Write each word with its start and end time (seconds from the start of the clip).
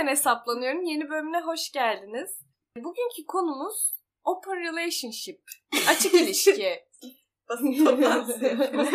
Yeniden 0.00 0.12
hesaplanıyorum. 0.12 0.82
Yeni 0.82 1.10
bölümüne 1.10 1.40
hoş 1.40 1.72
geldiniz. 1.72 2.40
Bugünkü 2.76 3.26
konumuz 3.28 3.96
open 4.24 4.56
relationship. 4.56 5.42
Açık 5.88 6.14
ilişki. 6.22 6.84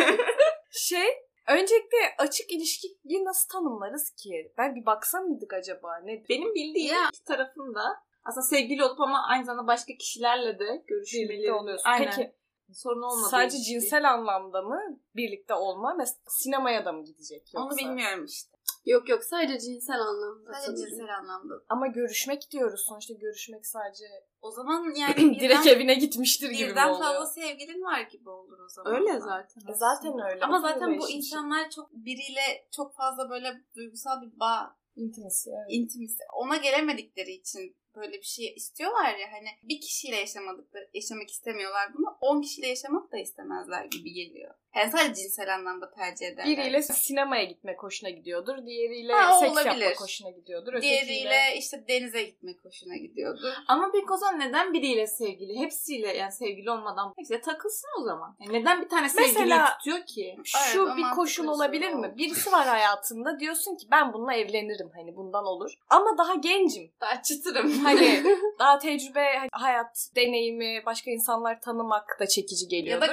şey, 0.70 1.06
öncelikle 1.48 1.98
açık 2.18 2.50
ilişkiyi 2.52 3.24
nasıl 3.24 3.48
tanımlarız 3.48 4.10
ki? 4.10 4.52
Ben 4.58 4.74
bir 4.74 4.86
baksa 4.86 5.20
mıydık 5.20 5.52
acaba? 5.52 5.98
Ne? 6.04 6.24
Benim 6.28 6.54
bildiğim 6.54 6.96
iki 7.08 7.24
tarafında 7.24 7.82
aslında 8.24 8.46
sevgili 8.46 8.84
olup 8.84 9.00
ama 9.00 9.26
aynı 9.28 9.44
zamanda 9.44 9.66
başka 9.66 9.92
kişilerle 9.96 10.58
de 10.58 10.84
görüşmeleri 10.86 11.52
oluyorsun. 11.52 11.88
Aynen. 11.88 12.10
Peki 12.10 12.32
sorun 12.72 13.02
olmadı. 13.02 13.28
sadece 13.30 13.58
cinsel 13.58 14.10
anlamda 14.10 14.62
mı 14.62 14.80
birlikte 15.16 15.54
olma? 15.54 15.94
Mesela 15.94 16.18
sinemaya 16.28 16.84
da 16.84 16.92
mı 16.92 17.04
gidecek 17.04 17.54
yoksa? 17.54 17.66
Onu 17.66 17.76
bilmiyorum 17.76 18.24
işte. 18.24 18.55
Yok 18.86 19.08
yok 19.08 19.24
sadece 19.24 19.58
cinsel 19.58 20.00
anlamda. 20.00 20.52
Sadece 20.52 20.66
sanırım. 20.66 20.90
cinsel 20.90 21.16
anlamda. 21.18 21.54
Ama 21.68 21.86
görüşmek 21.86 22.50
diyoruz. 22.50 22.84
Sonuçta 22.88 23.14
görüşmek 23.14 23.66
sadece 23.66 24.04
O 24.42 24.50
zaman 24.50 24.94
yani 24.96 25.16
birden, 25.16 25.40
direkt 25.40 25.66
evine 25.66 25.94
gitmiştir 25.94 26.50
gibi 26.50 26.64
mi 26.64 26.70
birden 26.70 26.88
oluyor? 26.88 27.04
fazla 27.04 27.26
sevgilin 27.26 27.82
var 27.82 28.00
gibi 28.00 28.30
olur 28.30 28.58
o 28.58 28.68
zaman. 28.68 28.94
Öyle 28.94 29.20
zaten. 29.20 29.62
E 29.72 29.74
zaten 29.74 30.12
öyle. 30.30 30.44
Ama 30.44 30.60
zaten 30.60 30.98
bu 30.98 31.10
insanlar 31.10 31.70
çok 31.70 31.92
biriyle 31.92 32.66
çok 32.76 32.94
fazla 32.94 33.30
böyle 33.30 33.60
duygusal 33.76 34.22
bir 34.22 34.40
bağ, 34.40 34.76
Intimacy, 34.96 35.50
evet. 35.50 35.66
intimisi. 35.68 36.22
Ona 36.34 36.56
gelemedikleri 36.56 37.32
için 37.32 37.76
böyle 37.96 38.12
bir 38.12 38.26
şey 38.26 38.54
istiyorlar 38.56 39.14
ya 39.14 39.32
hani 39.32 39.48
bir 39.62 39.80
kişiyle 39.80 40.16
yaşamadıkları, 40.16 40.88
yaşamak 40.94 41.30
istemiyorlar 41.30 41.94
bunu. 41.94 42.16
10 42.20 42.40
kişiyle 42.40 42.68
yaşamak 42.68 43.12
da 43.12 43.18
istemezler 43.18 43.84
gibi 43.84 44.12
geliyor. 44.12 44.54
Yani 44.76 44.90
sadece 44.90 45.14
cinsel 45.22 45.54
anlamda 45.54 45.90
tercih 45.90 46.26
ederler. 46.26 46.46
Biriyle 46.46 46.82
sinemaya 46.82 47.44
gitmek 47.44 47.82
hoşuna 47.82 48.10
gidiyordur. 48.10 48.66
Diğeriyle 48.66 49.12
Ha, 49.12 49.38
seks 49.40 49.52
olabilir. 49.52 49.80
yapmak 49.80 50.00
hoşuna 50.00 50.30
gidiyordur. 50.30 50.82
Diğeriyle 50.82 51.56
işte 51.58 51.84
denize 51.88 52.22
gitmek 52.22 52.64
hoşuna 52.64 52.96
gidiyordu. 52.96 53.54
Ama 53.68 53.92
o 54.10 54.16
zaman 54.16 54.40
neden 54.40 54.72
biriyle 54.72 55.06
sevgili? 55.06 55.58
Hepsiyle 55.58 56.16
yani 56.16 56.32
sevgili 56.32 56.70
olmadan 56.70 57.12
hepsiyle 57.16 57.40
takılsın 57.40 57.88
o 58.00 58.04
zaman. 58.04 58.36
Yani 58.40 58.60
neden 58.60 58.82
bir 58.82 58.88
tane 58.88 59.08
sevgiliyi 59.08 59.38
Mesela- 59.44 59.78
tutuyor 59.78 60.06
ki? 60.06 60.36
Şu 60.44 60.86
Evet, 60.86 60.96
bir 60.96 61.14
koşul 61.16 61.42
bir 61.44 61.48
olabilir 61.48 61.92
mi? 61.92 62.14
Birisi 62.16 62.52
var 62.52 62.66
hayatında 62.66 63.40
diyorsun 63.40 63.76
ki 63.76 63.86
ben 63.90 64.12
bununla 64.12 64.34
evlenirim 64.34 64.90
hani 64.96 65.16
bundan 65.16 65.44
olur. 65.44 65.70
Ama 65.90 66.18
daha 66.18 66.34
gencim. 66.34 66.92
Daha 67.00 67.22
çıtırım. 67.22 67.70
Hani 67.78 68.22
daha 68.58 68.78
tecrübe, 68.78 69.48
hayat 69.52 70.08
deneyimi, 70.16 70.82
başka 70.86 71.10
insanlar 71.10 71.60
tanımak 71.60 72.16
da 72.20 72.26
çekici 72.26 72.64
ya 72.64 72.80
geliyordur. 72.80 73.08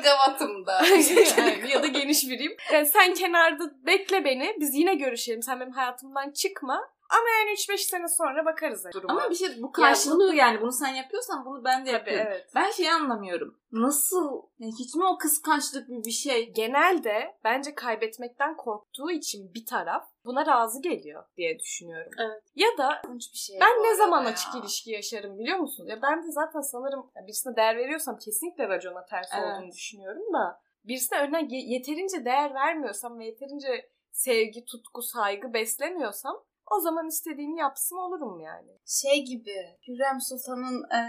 da 0.67 0.81
Yani 1.59 1.71
ya 1.73 1.83
da 1.83 1.87
geniş 1.87 2.29
biriyim. 2.29 2.55
Yani 2.73 2.85
sen 2.85 3.13
kenarda 3.13 3.63
bekle 3.85 4.25
beni. 4.25 4.55
Biz 4.59 4.75
yine 4.75 4.95
görüşelim. 4.95 5.41
Sen 5.41 5.59
benim 5.59 5.71
hayatımdan 5.71 6.31
çıkma. 6.31 6.93
Ama 7.09 7.29
yani 7.39 7.49
3-5 7.49 7.77
sene 7.77 8.07
sonra 8.07 8.45
bakarız 8.45 8.85
duruma. 8.93 9.13
Ama 9.13 9.29
bir 9.29 9.35
şey 9.35 9.47
bu 9.61 9.71
karşılıklı 9.71 10.35
yani 10.35 10.61
bunu 10.61 10.71
sen 10.71 10.93
yapıyorsan 10.93 11.45
bunu 11.45 11.63
ben 11.63 11.85
de 11.85 11.85
Tabii, 11.85 11.93
yapıyorum. 11.93 12.27
evet. 12.27 12.47
Ben 12.55 12.71
şeyi 12.71 12.91
anlamıyorum. 12.91 13.59
Nasıl? 13.71 14.41
Yani 14.59 14.71
hiç 14.79 14.95
mi 14.95 15.05
o 15.05 15.17
kıskançlık 15.17 15.89
bir 15.89 16.05
bir 16.05 16.11
şey? 16.11 16.53
Genelde 16.53 17.35
bence 17.43 17.75
kaybetmekten 17.75 18.57
korktuğu 18.57 19.11
için 19.11 19.53
bir 19.53 19.65
taraf 19.65 20.03
buna 20.25 20.45
razı 20.45 20.81
geliyor 20.81 21.23
diye 21.37 21.59
düşünüyorum. 21.59 22.11
Evet. 22.19 22.43
Ya 22.55 22.67
da 22.77 23.01
bir 23.33 23.37
şey. 23.37 23.57
ben 23.61 23.83
ne 23.83 23.95
zaman 23.95 24.23
ya. 24.23 24.29
açık 24.29 24.55
ilişki 24.55 24.91
yaşarım 24.91 25.39
biliyor 25.39 25.57
musun? 25.57 25.85
Ya 25.87 26.01
ben 26.01 26.23
de 26.23 26.31
zaten 26.31 26.61
sanırım 26.61 27.11
ya 27.15 27.23
birisine 27.27 27.55
değer 27.55 27.77
veriyorsam 27.77 28.17
kesinlikle 28.17 28.67
racona 28.67 29.05
ters 29.05 29.27
Evet. 29.33 29.43
olduğunu 29.57 29.71
düşünüyorum 29.71 30.33
da 30.33 30.59
birisine 30.87 31.19
örneğin 31.19 31.49
ye- 31.49 31.73
yeterince 31.75 32.25
değer 32.25 32.53
vermiyorsam 32.53 33.19
ve 33.19 33.25
yeterince 33.25 33.89
sevgi, 34.11 34.65
tutku, 34.65 35.01
saygı 35.01 35.53
beslemiyorsam 35.53 36.43
o 36.71 36.79
zaman 36.79 37.07
istediğini 37.07 37.59
yapsın 37.59 37.95
olurum 37.95 38.39
yani. 38.39 38.71
Şey 38.85 39.25
gibi 39.25 39.55
Hürrem 39.87 40.21
Sultan'ın 40.21 40.83
e, 40.83 41.01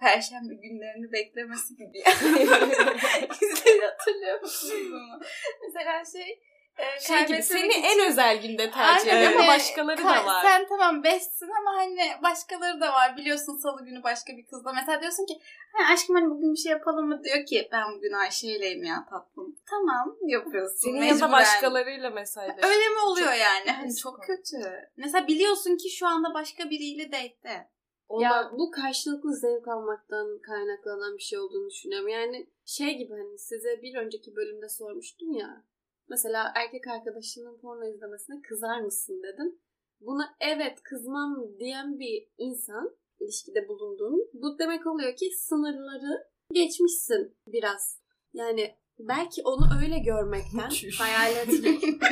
Perşembe 0.00 0.54
günlerini 0.54 1.12
beklemesi 1.12 1.76
gibi. 1.76 1.98
Güzel 3.40 3.80
hatırlıyor 3.90 4.40
musunuz 4.40 4.82
bunu? 4.90 5.20
Mesela 5.66 6.04
şey 6.04 6.40
e, 6.78 7.00
Şey 7.00 7.26
gibi 7.26 7.42
seni 7.42 7.68
için- 7.68 7.82
en 7.82 8.10
özel 8.10 8.42
günde 8.42 8.70
tercih 8.70 9.12
Aynen 9.12 9.22
ediyor 9.28 9.40
ama 9.40 9.48
başkaları 9.52 10.00
Ka- 10.00 10.04
da 10.22 10.26
var. 10.26 10.42
Sen 10.42 10.66
tamam 10.68 11.04
bestsin 11.04 11.48
ama 11.60 11.76
hani 11.76 11.98
başkaları 12.22 12.80
da 12.80 12.92
var. 12.92 13.16
Biliyorsun 13.16 13.56
salı 13.56 13.84
günü 13.84 14.02
başka 14.02 14.32
bir 14.36 14.46
kızla. 14.46 14.72
Mesela 14.72 15.00
diyorsun 15.00 15.26
ki 15.26 15.40
ha, 15.72 15.92
aşkım 15.92 16.16
hani 16.16 16.30
bugün 16.30 16.52
bir 16.52 16.58
şey 16.58 16.72
yapalım 16.72 17.08
mı? 17.08 17.24
Diyor 17.24 17.46
ki 17.46 17.68
ben 17.72 17.84
bugün 17.96 18.12
Ayşe'yleyim 18.12 18.84
ya 18.84 19.06
tatlım. 19.10 19.56
Tamam 19.70 20.16
yapıyorsun. 20.26 20.76
Senin 20.76 20.94
mecburen. 20.94 21.08
yanında 21.18 21.32
başkalarıyla 21.32 22.10
mesajlaşıyor. 22.10 22.68
Öyle 22.74 22.88
mi 22.88 23.00
oluyor 23.06 23.26
Çok- 23.32 23.40
yani? 23.40 23.70
Hani 23.70 23.96
Çok- 23.96 24.22
kötü. 24.22 24.56
Mesela 24.96 25.26
biliyorsun 25.28 25.76
ki 25.76 25.90
şu 25.90 26.06
anda 26.06 26.34
başka 26.34 26.70
biriyle 26.70 27.06
date'te. 27.12 27.72
Ya 28.20 28.50
bu 28.58 28.70
karşılıklı 28.70 29.36
zevk 29.36 29.68
almaktan 29.68 30.38
kaynaklanan 30.46 31.16
bir 31.16 31.22
şey 31.22 31.38
olduğunu 31.38 31.70
düşünüyorum. 31.70 32.08
Yani 32.08 32.46
şey 32.66 32.94
gibi 32.98 33.12
hani 33.12 33.38
size 33.38 33.82
bir 33.82 33.94
önceki 33.94 34.36
bölümde 34.36 34.68
sormuştum 34.68 35.32
ya. 35.32 35.64
Mesela 36.08 36.52
erkek 36.56 36.86
arkadaşının 36.86 37.58
porno 37.58 37.84
izlemesine 37.84 38.40
kızar 38.48 38.80
mısın 38.80 39.22
dedim. 39.22 39.58
Buna 40.00 40.34
evet 40.40 40.82
kızmam 40.82 41.58
diyen 41.58 41.98
bir 41.98 42.28
insan 42.38 42.96
ilişkide 43.20 43.68
bulunduğun 43.68 44.30
bu 44.32 44.58
demek 44.58 44.86
oluyor 44.86 45.16
ki 45.16 45.30
sınırları 45.36 46.24
geçmişsin 46.52 47.36
biraz. 47.46 48.02
Yani 48.32 48.76
belki 48.98 49.42
onu 49.44 49.64
öyle 49.82 49.98
görmekten 49.98 50.70
hayal 50.98 51.36
etmek 51.36 51.82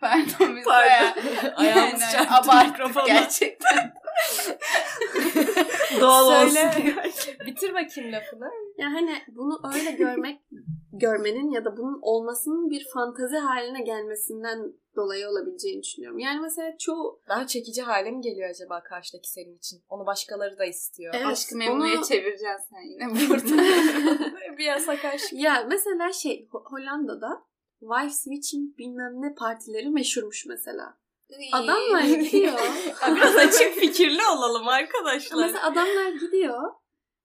Pardon 0.00 0.56
biz 0.56 0.64
Pardon. 0.64 1.22
Ayağımız 1.56 2.02
yani 2.14 2.30
abarttık 2.30 3.06
gerçekten. 3.06 3.94
Doğal 6.00 6.46
Söyle. 6.46 6.66
olsun. 6.68 7.34
Bitir 7.46 7.74
bakayım 7.74 8.12
lafını. 8.12 8.50
Yani 8.78 8.94
hani 8.94 9.22
bunu 9.28 9.60
öyle 9.74 9.90
görmek, 9.90 10.40
görmenin 10.92 11.50
ya 11.50 11.64
da 11.64 11.76
bunun 11.76 11.98
olmasının 12.02 12.70
bir 12.70 12.86
fantazi 12.94 13.36
haline 13.36 13.82
gelmesinden 13.82 14.72
dolayı 14.96 15.28
olabileceğini 15.28 15.82
düşünüyorum. 15.82 16.18
Yani 16.18 16.40
mesela 16.40 16.76
çoğu 16.78 17.20
Daha 17.28 17.46
çekici 17.46 17.82
hale 17.82 18.10
mi 18.10 18.20
geliyor 18.20 18.50
acaba 18.50 18.82
karşıdaki 18.82 19.30
senin 19.30 19.56
için? 19.56 19.82
Onu 19.88 20.06
başkaları 20.06 20.58
da 20.58 20.64
istiyor. 20.64 21.14
Evet, 21.16 21.26
Aşkı 21.26 21.56
memnuya 21.56 21.96
onu- 21.98 22.04
çevireceksin 22.08 22.66
sen 22.70 22.80
yine 22.80 23.04
burada. 23.30 23.62
bir 24.58 24.64
yasak 24.64 25.04
aşk. 25.04 25.32
ya 25.32 25.66
mesela 25.68 26.12
şey 26.12 26.48
Ho- 26.52 26.64
Hollanda'da 26.72 27.42
wife 27.80 28.14
switching 28.14 28.78
bilmem 28.78 29.12
ne 29.22 29.34
partileri 29.34 29.90
meşhurmuş 29.90 30.46
mesela. 30.46 31.00
Adamlar 31.52 32.02
gidiyor. 32.02 32.58
Biraz 33.16 33.36
açık 33.36 33.72
fikirli 33.74 34.20
olalım 34.36 34.68
arkadaşlar. 34.68 35.36
mesela 35.46 35.66
adamlar 35.66 36.08
gidiyor. 36.12 36.58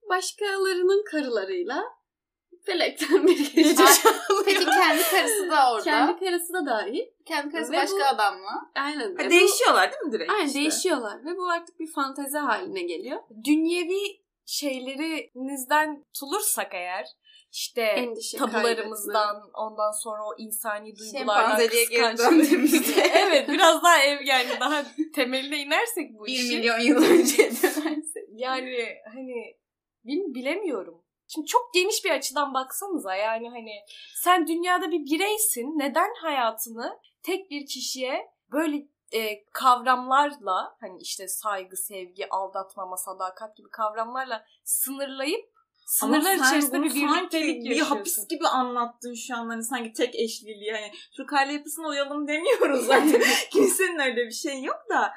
Başkalarının 0.10 1.04
karılarıyla 1.12 1.84
felekten 2.66 3.28
bir 3.28 3.54
gece. 3.56 3.84
Peki 4.46 4.66
kendi 4.66 5.04
karısı 5.04 5.50
da 5.50 5.72
orada. 5.74 5.84
Kendi 5.84 6.20
karısı 6.20 6.54
da 6.54 6.66
dahil. 6.66 7.04
Kendi 7.26 7.52
karısı 7.52 7.72
Ve 7.72 7.78
başka 7.78 7.98
bu- 7.98 8.04
adam 8.04 8.40
mı? 8.40 8.72
Aynen. 8.76 9.16
Ha, 9.16 9.30
değişiyorlar 9.30 9.92
değil 9.92 10.02
mi 10.04 10.12
direkt? 10.12 10.32
Aynen 10.32 10.48
işte? 10.48 10.60
değişiyorlar 10.60 11.26
ve 11.26 11.38
bu 11.38 11.50
artık 11.50 11.80
bir 11.80 11.92
fantezi 11.92 12.38
haline 12.38 12.82
geliyor. 12.82 13.20
Dünyevi 13.44 14.26
şeylerinizden 14.46 16.04
tutulursak 16.14 16.74
eğer 16.74 17.06
işte 17.52 17.82
Endişe, 17.82 18.38
tabularımızdan 18.38 19.36
ondan 19.54 19.92
sonra 19.92 20.24
o 20.26 20.36
insani 20.38 20.96
duygulardan 20.96 21.60
döndüğümüzde. 22.18 23.02
evet 23.14 23.50
biraz 23.50 23.84
daha 23.84 24.04
ev 24.04 24.22
yani 24.26 24.48
daha 24.60 24.84
temeline 25.16 25.58
inersek 25.58 26.14
bu 26.20 26.26
Bir 26.26 26.32
işi. 26.32 26.58
milyon 26.58 26.80
yıl 26.80 27.04
önce 27.04 27.38
dönersek. 27.64 28.24
Yani 28.34 28.86
hani 29.14 29.58
bil- 30.06 30.34
bilemiyorum. 30.34 31.05
Şimdi 31.28 31.48
çok 31.48 31.74
geniş 31.74 32.06
bir 32.06 32.12
açıdan 32.12 32.54
baksanıza 32.54 33.16
yani 33.16 33.50
hani 33.50 33.72
sen 34.16 34.48
dünyada 34.48 34.92
bir 34.92 35.06
bireysin. 35.06 35.80
Neden 35.80 36.14
hayatını 36.22 37.00
tek 37.24 37.52
bir 37.52 37.66
kişiye 37.66 38.28
böyle 38.52 38.88
e, 39.12 39.44
kavramlarla 39.54 40.76
hani 40.80 40.98
işte 41.02 41.28
saygı, 41.28 41.78
sevgi, 41.78 42.30
aldatmama, 42.30 42.98
sadakat 42.98 43.58
gibi 43.58 43.70
kavramlarla 43.70 44.46
sınırlayıp 44.64 45.56
sınırlar 45.86 46.36
içerisinde 46.36 46.84
bir 46.84 46.96
birliktelik 46.96 47.66
bir 47.66 47.82
hapis 47.82 48.28
gibi 48.28 48.48
anlattın 48.48 49.14
şu 49.14 49.36
an 49.36 49.50
hani 49.50 49.64
sanki 49.64 49.94
tek 49.94 50.16
eşliliği 50.16 50.72
hani 50.72 50.92
Türk 51.18 51.34
aile 51.34 51.54
yapısına 51.54 51.88
uyalım 51.88 52.28
demiyoruz 52.28 52.86
zaten 52.86 53.22
kimsenin 53.52 54.00
öyle 54.00 54.26
bir 54.26 54.32
şey 54.32 54.64
yok 54.64 54.80
da 54.90 55.12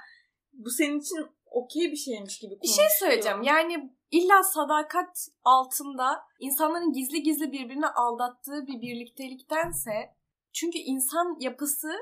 bu 0.53 0.71
senin 0.71 1.01
için 1.01 1.27
okey 1.51 1.93
bir 1.93 1.97
şeymiş 1.97 2.39
gibi 2.39 2.55
Bir 2.63 2.69
şey 2.69 2.77
konuşuyor. 2.77 2.91
söyleyeceğim. 2.99 3.43
Yani 3.43 3.98
illa 4.11 4.43
sadakat 4.43 5.29
altında 5.45 6.25
insanların 6.41 6.93
gizli 6.93 7.23
gizli 7.23 7.53
birbirini 7.53 7.89
aldattığı 7.89 8.67
bir 8.67 8.81
birlikteliktense 8.81 10.15
çünkü 10.53 10.79
insan 10.79 11.37
yapısı 11.41 11.93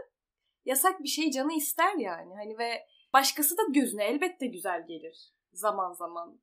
yasak 0.65 1.03
bir 1.03 1.09
şey 1.09 1.31
canı 1.31 1.53
ister 1.53 1.95
yani. 1.95 2.35
Hani 2.35 2.59
ve 2.59 2.87
başkası 3.13 3.57
da 3.57 3.63
gözüne 3.69 4.05
elbette 4.05 4.47
güzel 4.47 4.87
gelir 4.87 5.33
zaman 5.53 5.93
zaman. 5.93 6.41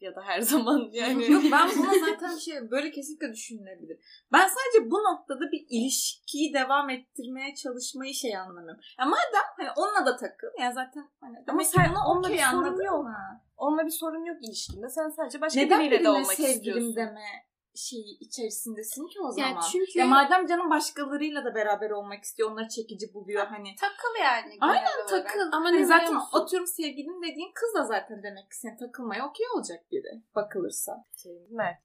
Ya 0.00 0.14
da 0.16 0.22
her 0.22 0.40
zaman 0.52 0.88
yani. 0.92 1.32
Yok 1.32 1.42
ben 1.52 1.68
buna 1.78 2.06
zaten 2.10 2.36
şey 2.36 2.70
böyle 2.70 2.90
kesinlikle 2.90 3.32
düşünülebilir. 3.32 3.98
Ben 4.32 4.48
sadece 4.48 4.90
bu 4.90 4.94
noktada 4.96 5.52
bir 5.52 5.66
ilişkiyi 5.70 6.54
devam 6.54 6.90
ettirmeye 6.90 7.54
çalışmayı 7.54 8.14
şey 8.14 8.36
anlamıyorum. 8.36 8.80
Ya 8.98 9.04
madem 9.04 9.46
hani 9.56 9.68
onunla 9.76 10.06
da 10.06 10.16
takıl. 10.16 10.46
Ya 10.60 10.72
zaten 10.72 11.08
hani 11.20 11.36
Ama 11.38 11.46
demek 11.46 11.66
sen 11.66 11.90
buna 11.90 12.06
onunla 12.08 12.28
bir 12.28 12.38
sorun 12.38 12.84
yok. 12.84 13.04
mı? 13.04 13.16
Onunla 13.56 13.86
bir 13.86 13.90
sorun 13.90 14.24
yok 14.24 14.36
ilişkinde. 14.42 14.88
Sen 14.88 15.08
sadece 15.08 15.40
başka 15.40 15.60
Neden 15.60 15.80
biriyle 15.80 15.94
de 15.94 15.98
birine 15.98 16.10
olmak 16.10 16.26
sevgilim 16.34 16.56
istiyorsun. 16.58 16.96
deme 16.96 17.20
şeyi 17.76 18.18
içerisindesin 18.18 19.06
ki 19.06 19.20
o 19.20 19.24
Yani 19.24 19.34
zaman? 19.50 19.64
çünkü- 19.72 19.98
Ya 19.98 20.06
madem 20.06 20.46
canım 20.46 20.70
başkalarıyla 20.70 21.44
da 21.44 21.54
beraber 21.54 21.90
olmak 21.90 22.24
istiyor, 22.24 22.50
onları 22.50 22.68
çekici 22.68 23.14
buluyor 23.14 23.46
hani. 23.46 23.74
Takıl 23.80 24.20
yani. 24.22 24.56
Aynen 24.60 24.84
olarak. 24.96 25.08
takıl. 25.08 25.52
Ama 25.52 25.68
biliyor 25.68 25.84
zaten 25.88 26.14
musun? 26.14 26.28
atıyorum 26.40 26.66
sevgilin 26.66 27.22
dediğin 27.22 27.52
kız 27.54 27.74
da 27.74 27.84
zaten 27.84 28.22
demek 28.22 28.50
ki 28.50 28.56
senin 28.56 28.76
takılmaya 28.76 29.28
okey 29.28 29.46
olacak 29.54 29.84
biri 29.92 30.22
bakılırsa. 30.34 31.04
Şey, 31.22 31.46
Mert. 31.50 31.78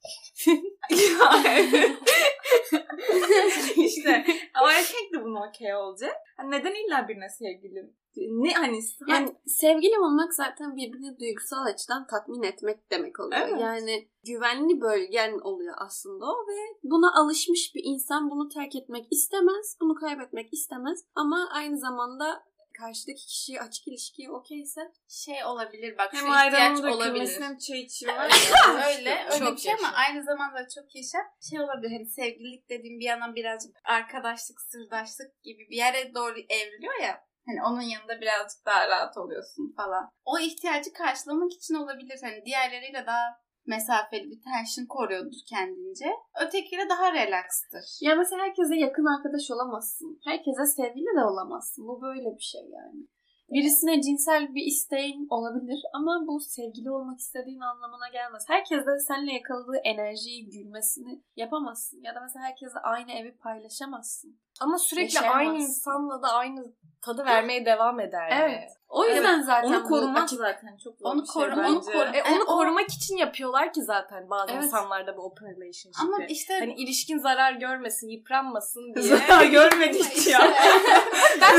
işte 3.78 4.26
ama 4.54 4.74
erkek 4.78 5.14
de 5.14 5.24
buna 5.24 5.48
okey 5.48 5.76
olacak. 5.76 6.16
Hani 6.38 6.52
neden 6.52 6.72
illa 6.72 7.08
birine 7.08 7.30
sevgilim? 7.30 7.94
Ne 8.16 8.54
hani 8.54 8.80
Yani 9.08 9.36
sevgili 9.46 10.00
olmak 10.00 10.34
zaten 10.34 10.76
birbirini 10.76 11.20
duygusal 11.20 11.66
açıdan 11.66 12.08
tatmin 12.08 12.44
etmek 12.44 12.92
demek 12.92 13.20
oluyor. 13.20 13.48
Evet. 13.48 13.62
Yani 13.62 14.08
güvenli 14.26 14.82
bölgen 14.82 15.40
oluyor 15.40 15.76
aslında 15.78 16.26
o 16.26 16.48
ve 16.48 16.78
buna 16.84 17.22
alışmış 17.22 17.76
bir 17.76 17.82
insan 17.84 18.30
bunu 18.30 18.50
terk 18.50 18.76
etmek 18.76 19.08
istemez, 19.12 19.78
bunu 19.82 19.96
kaybetmek 19.96 20.54
istemez 20.54 21.06
ama 21.16 21.50
aynı 21.54 21.78
zamanda 21.78 22.44
karşıdaki 22.82 23.26
kişi 23.26 23.62
açık 23.62 23.88
ilişkiye 23.88 24.32
okeyse 24.32 24.82
Şey 25.08 25.46
olabilir 25.46 25.98
bak 25.98 26.12
şu 26.12 26.18
hem 26.18 26.26
ihtiyaç 26.26 26.54
ayranın 26.54 26.84
olabilir. 26.84 27.42
hem 27.42 27.58
çay 27.58 27.80
içiyorlar. 27.80 28.32
öyle 28.88 29.26
öyle 29.32 29.46
Çok 29.46 29.56
bir 29.56 29.62
şey 29.62 29.74
ama 29.74 29.92
aynı 29.94 30.24
zamanda 30.24 30.68
çok 30.76 30.96
yaşa. 30.96 31.18
Şey 31.50 31.60
olabilir 31.60 31.92
hani 31.92 32.06
sevgililik 32.06 32.70
dediğim 32.70 33.00
bir 33.00 33.06
yandan 33.06 33.36
birazcık 33.36 33.76
arkadaşlık, 33.84 34.62
sırdaşlık 34.62 35.44
gibi 35.44 35.68
bir 35.70 35.78
yere 35.78 36.14
doğru 36.16 36.40
evriliyor 36.50 37.00
ya. 37.02 37.24
Hani 37.46 37.64
onun 37.64 37.82
yanında 37.82 38.22
birazcık 38.22 38.66
daha 38.66 38.88
rahat 38.88 39.18
oluyorsun 39.18 39.74
falan. 39.78 40.10
O 40.26 40.40
ihtiyacı 40.40 40.94
karşılamak 40.94 41.52
için 41.52 41.74
olabilir. 41.74 42.20
Hani 42.22 42.46
diğerleriyle 42.46 43.06
daha 43.08 43.42
mesafeli 43.66 44.32
bir 44.32 44.42
tension 44.42 44.86
koruyordur 44.86 45.42
kendince. 45.50 46.10
Ötekiyle 46.46 46.90
daha 46.90 47.14
relaxtır. 47.14 47.86
ya 48.02 48.16
mesela 48.16 48.42
herkese 48.42 48.76
yakın 48.76 49.06
arkadaş 49.18 49.52
olamazsın. 49.52 50.20
Herkese 50.24 50.66
sevgili 50.66 51.16
de 51.18 51.24
olamazsın. 51.32 51.88
Bu 51.88 52.02
böyle 52.02 52.36
bir 52.38 52.44
şey 52.44 52.62
yani. 52.62 53.08
Birisine 53.54 54.02
cinsel 54.02 54.56
bir 54.56 54.64
isteğin 54.66 55.28
olabilir 55.30 55.80
ama 55.94 56.24
bu 56.28 56.40
sevgili 56.40 56.92
olmak 56.92 57.20
istediğin 57.20 57.60
anlamına 57.60 58.10
gelmez. 58.10 58.44
Herkes 58.48 58.86
de 58.86 59.00
seninle 59.08 59.34
yakaladığı 59.34 59.78
enerjiyi, 59.84 60.50
gülmesini 60.50 61.22
yapamazsın. 61.36 62.00
Ya 62.04 62.16
da 62.16 62.20
mesela 62.22 62.46
herkesle 62.46 62.80
aynı 62.80 63.12
evi 63.12 63.38
paylaşamazsın. 63.38 64.40
Ama 64.62 64.78
sürekli 64.78 65.20
aynı 65.20 65.58
insanla 65.58 66.22
da 66.22 66.28
aynı 66.28 66.64
tadı 67.02 67.26
vermeye 67.26 67.66
devam 67.66 68.00
eder. 68.00 68.30
Evet. 68.42 68.70
O 68.90 69.06
yüzden 69.06 69.42
zaten 69.42 69.68
Onu 69.74 69.84
bu 69.84 69.88
korumaz 69.88 70.24
açık- 70.24 70.38
zaten 70.40 70.78
çok 70.84 70.98
zor 71.00 71.12
Onu 71.12 71.22
bir 71.24 71.28
şey 71.28 71.42
bence. 71.52 71.62
onu 71.62 71.80
koru- 71.82 72.16
E, 72.18 72.24
onu 72.24 72.40
E, 72.40 72.44
o- 72.44 72.46
korumak 72.46 72.90
için 72.90 73.18
yapıyorlar 73.18 73.74
ki 73.74 73.82
zaten 73.84 74.30
bazı 74.30 74.52
Evet. 74.52 74.64
insanlarda 74.64 75.18
bu 75.18 75.22
open 75.22 75.48
relationship'i. 75.48 76.02
Ama 76.02 76.26
işte 76.26 76.54
Hani 76.60 76.74
ilişkin 76.74 77.18
zarar 77.18 77.54
görmesin, 77.54 78.08
yıpranmasın 78.10 78.94
diye. 78.96 79.06
Zarar 79.18 79.46
görmedik 79.46 80.28
ya. 80.28 80.40
ben 81.42 81.51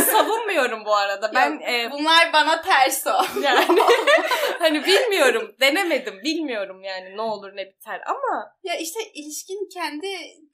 savunmuyorum 0.52 0.84
bu 0.84 0.94
arada. 0.94 1.30
Ben 1.34 1.60
e, 1.60 1.90
Bunlar 1.90 2.32
bana 2.32 2.62
ters 2.62 3.06
o. 3.06 3.10
yani 3.42 3.80
hani 4.58 4.84
bilmiyorum, 4.86 5.56
denemedim, 5.60 6.22
bilmiyorum 6.24 6.82
yani 6.84 7.16
ne 7.16 7.20
olur 7.22 7.56
ne 7.56 7.66
biter 7.66 8.00
ama 8.06 8.56
Ya 8.62 8.74
işte 8.76 9.00
ilişkin 9.14 9.68
kendi 9.68 10.06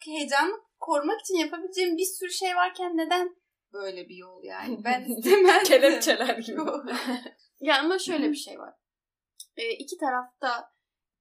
heyecanını 0.05 0.61
korumak 0.81 1.21
için 1.21 1.35
yapabileceğim 1.35 1.97
bir 1.97 2.05
sürü 2.05 2.31
şey 2.33 2.57
varken 2.57 2.97
neden 2.97 3.37
böyle 3.73 4.09
bir 4.09 4.17
yol 4.17 4.45
yani? 4.45 4.85
Ben 4.85 5.05
istemezdim. 5.19 5.65
kelepçeler 5.65 6.39
gibi. 6.39 6.61
Ya 7.61 7.79
ama 7.79 7.99
şöyle 7.99 8.31
bir 8.31 8.37
şey 8.37 8.59
var. 8.59 8.75
Ee, 9.57 9.71
iki 9.71 9.99
tarafta 9.99 10.73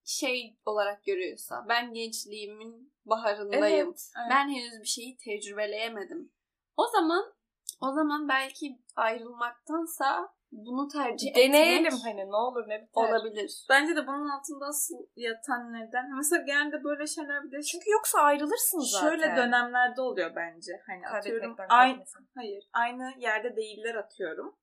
şey 0.05 0.57
olarak 0.65 1.05
görüyorsa 1.05 1.65
ben 1.69 1.93
gençliğimin 1.93 2.93
baharındayım. 3.05 3.87
Evet. 3.87 4.11
Ben 4.29 4.49
henüz 4.49 4.81
bir 4.81 4.87
şeyi 4.87 5.17
tecrübeleyemedim. 5.17 6.31
O 6.77 6.87
zaman 6.87 7.36
o 7.81 7.91
zaman 7.91 8.29
belki 8.29 8.79
ayrılmaktansa 8.95 10.29
bunu 10.51 10.87
tercih 10.87 11.35
Deneyelim 11.35 11.85
etmek 11.85 12.03
hani 12.05 12.31
ne 12.31 12.35
olur 12.35 12.63
ne 12.69 12.81
biter. 12.81 13.01
olabilir. 13.09 13.65
Bence 13.69 13.95
de 13.95 14.07
bunun 14.07 14.29
altında 14.29 14.65
asıl 14.65 14.95
yatan 15.15 15.73
neden. 15.73 16.15
Mesela 16.15 16.43
genelde 16.43 16.83
böyle 16.83 17.07
şeyler 17.07 17.43
bir 17.43 17.51
de 17.51 17.61
Çünkü 17.63 17.91
yoksa 17.91 18.19
ayrılırsın 18.19 18.79
zaten. 18.79 19.09
şöyle 19.09 19.35
dönemlerde 19.35 20.01
oluyor 20.01 20.35
bence. 20.35 20.71
Hani 20.87 21.07
atıyorum 21.07 21.55
aynı, 21.69 22.03
hayır 22.35 22.63
aynı 22.73 23.13
yerde 23.17 23.55
değiller 23.55 23.95
atıyorum. 23.95 24.55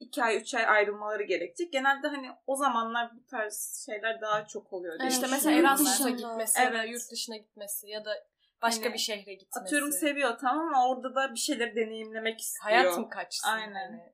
iki 0.00 0.22
ay 0.24 0.36
üç 0.36 0.54
ay 0.54 0.66
ayrılmaları 0.66 1.22
gerekecek. 1.22 1.72
Genelde 1.72 2.08
hani 2.08 2.30
o 2.46 2.56
zamanlar 2.56 3.10
bu 3.16 3.26
tarz 3.26 3.84
şeyler 3.86 4.20
daha 4.20 4.46
çok 4.46 4.72
oluyor. 4.72 4.96
Evet, 5.00 5.12
İşte 5.12 5.26
mesela 5.30 5.58
Erasmus'a 5.58 6.10
gitmesi 6.10 6.60
ya 6.60 6.72
da 6.72 6.76
Evet. 6.78 6.90
yurt 6.92 7.10
dışına 7.12 7.36
gitmesi 7.36 7.88
ya 7.90 8.04
da 8.04 8.10
başka 8.62 8.84
Hani 8.84 8.92
bir 8.92 8.98
şehre 8.98 9.34
gitmesi. 9.34 9.60
Atıyorum 9.60 9.92
seviyor 9.92 10.38
tamam 10.38 10.66
ama 10.66 10.88
orada 10.88 11.14
da 11.14 11.34
bir 11.34 11.38
şeyleri 11.38 11.76
deneyimlemek 11.76 12.40
istiyor. 12.40 12.64
Hayatım 12.64 13.08
kaçsın. 13.08 13.48
Aynen. 13.48 13.74
hani. 13.74 14.12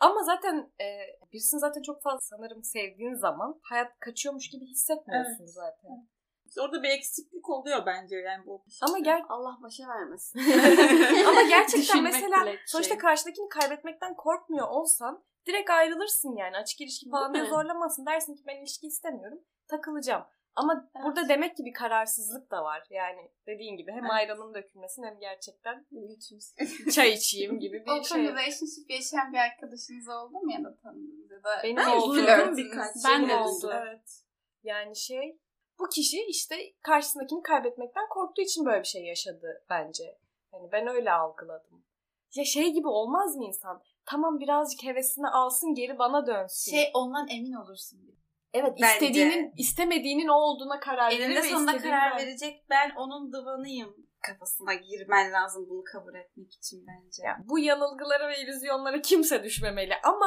Ama 0.00 0.22
zaten 0.22 0.72
e, 0.80 0.86
birisini 1.32 1.60
zaten 1.60 1.82
çok 1.82 2.02
fazla 2.02 2.20
sanırım 2.20 2.64
sevdiğin 2.64 3.14
zaman 3.14 3.60
hayat 3.62 3.98
kaçıyormuş 4.00 4.50
gibi 4.50 4.66
hissetmiyorsun 4.66 5.42
Evet. 5.44 5.54
zaten. 5.54 6.08
İşte 6.46 6.60
orada 6.60 6.82
bir 6.82 6.88
eksiklik 6.88 7.50
oluyor 7.50 7.86
bence 7.86 8.16
yani 8.16 8.46
bu. 8.46 8.64
Ama 8.82 8.98
ger 8.98 9.22
Allah 9.28 9.58
başa 9.62 9.88
vermesin. 9.88 10.38
ama 11.28 11.42
gerçekten 11.42 11.80
Düşünmek 11.80 12.12
mesela 12.12 12.42
bile 12.42 12.58
sonuçta 12.66 12.94
şey. 12.94 12.98
karşıdakini 12.98 13.48
kaybetmekten 13.48 14.14
korkmuyor 14.14 14.68
olsan 14.68 15.24
direkt 15.46 15.70
ayrılırsın 15.70 16.36
yani. 16.36 16.56
Açık 16.56 16.80
ilişki 16.80 17.10
falan 17.10 17.34
diye 17.34 17.44
zorlamazsın. 17.44 18.06
Dersin 18.06 18.34
ki 18.34 18.42
ben 18.46 18.56
ilişki 18.56 18.86
istemiyorum. 18.86 19.38
Takılacağım. 19.68 20.24
Ama 20.56 20.90
Evet. 20.94 21.04
burada 21.04 21.28
demek 21.28 21.56
ki 21.56 21.64
bir 21.64 21.72
kararsızlık 21.72 22.50
da 22.50 22.64
var. 22.64 22.82
Yani 22.90 23.30
dediğin 23.46 23.76
gibi 23.76 23.90
hem 23.92 23.98
Evet. 24.04 24.10
ayranın 24.12 24.54
dökülmesin 24.54 25.02
hem 25.02 25.18
gerçekten 25.20 25.86
çay 26.94 27.12
içeyim 27.12 27.60
gibi 27.60 27.76
bir 27.86 27.90
Open 27.90 28.02
şey. 28.02 28.22
relationship 28.22 28.90
yaşayan 28.90 29.32
bir 29.32 29.38
arkadaşınız 29.38 30.08
oldu 30.08 30.38
mu 30.40 30.52
ya 30.52 30.64
da 30.64 30.76
tanıdığınız 30.76 31.30
ya 31.30 31.42
da 31.44 31.60
Benim 31.64 31.76
Ben 31.76 31.96
oldu. 31.96 32.16
birkaç. 32.56 32.94
Ben 33.08 33.28
de 33.28 33.36
oldu. 33.36 33.70
Evet. 33.74 34.22
Yani 34.62 34.96
şey 34.96 35.38
bu 35.78 35.88
kişi 35.88 36.24
işte 36.28 36.56
karşısındakini 36.82 37.42
kaybetmekten 37.42 38.08
korktuğu 38.10 38.42
için 38.42 38.64
böyle 38.66 38.80
bir 38.80 38.88
şey 38.88 39.04
yaşadı 39.04 39.64
bence. 39.70 40.18
Hani 40.50 40.72
ben 40.72 40.86
öyle 40.86 41.12
algıladım. 41.12 41.84
Ya 42.34 42.44
şey 42.44 42.72
gibi 42.72 42.88
olmaz 42.88 43.36
mı 43.36 43.44
insan? 43.44 43.82
Tamam 44.06 44.40
birazcık 44.40 44.82
hevesini 44.82 45.28
alsın 45.28 45.74
geri 45.74 45.98
bana 45.98 46.26
dönsün. 46.26 46.70
Şey 46.70 46.90
ondan 46.94 47.28
emin 47.28 47.52
olursun. 47.52 48.09
Evet 48.54 48.72
bence. 48.82 48.92
istediğinin 48.94 49.52
istemediğinin 49.56 50.28
o 50.28 50.34
olduğuna 50.34 50.80
karar 50.80 51.10
verir 51.10 51.20
Eninde 51.20 51.42
sonunda 51.42 51.78
karar 51.78 52.10
ben- 52.10 52.18
verecek 52.18 52.64
ben 52.70 52.90
onun 52.96 53.32
divanıyım 53.32 53.96
kafasına 54.26 54.74
girmen 54.74 55.32
lazım 55.32 55.66
bunu 55.70 55.82
kabul 55.92 56.14
etmek 56.14 56.52
için 56.54 56.86
bence. 56.86 57.22
Ya, 57.22 57.38
bu 57.44 57.58
yanılgılara 57.58 58.28
ve 58.28 58.38
illüzyonlara 58.42 59.00
kimse 59.00 59.42
düşmemeli 59.44 59.94
ama 60.04 60.26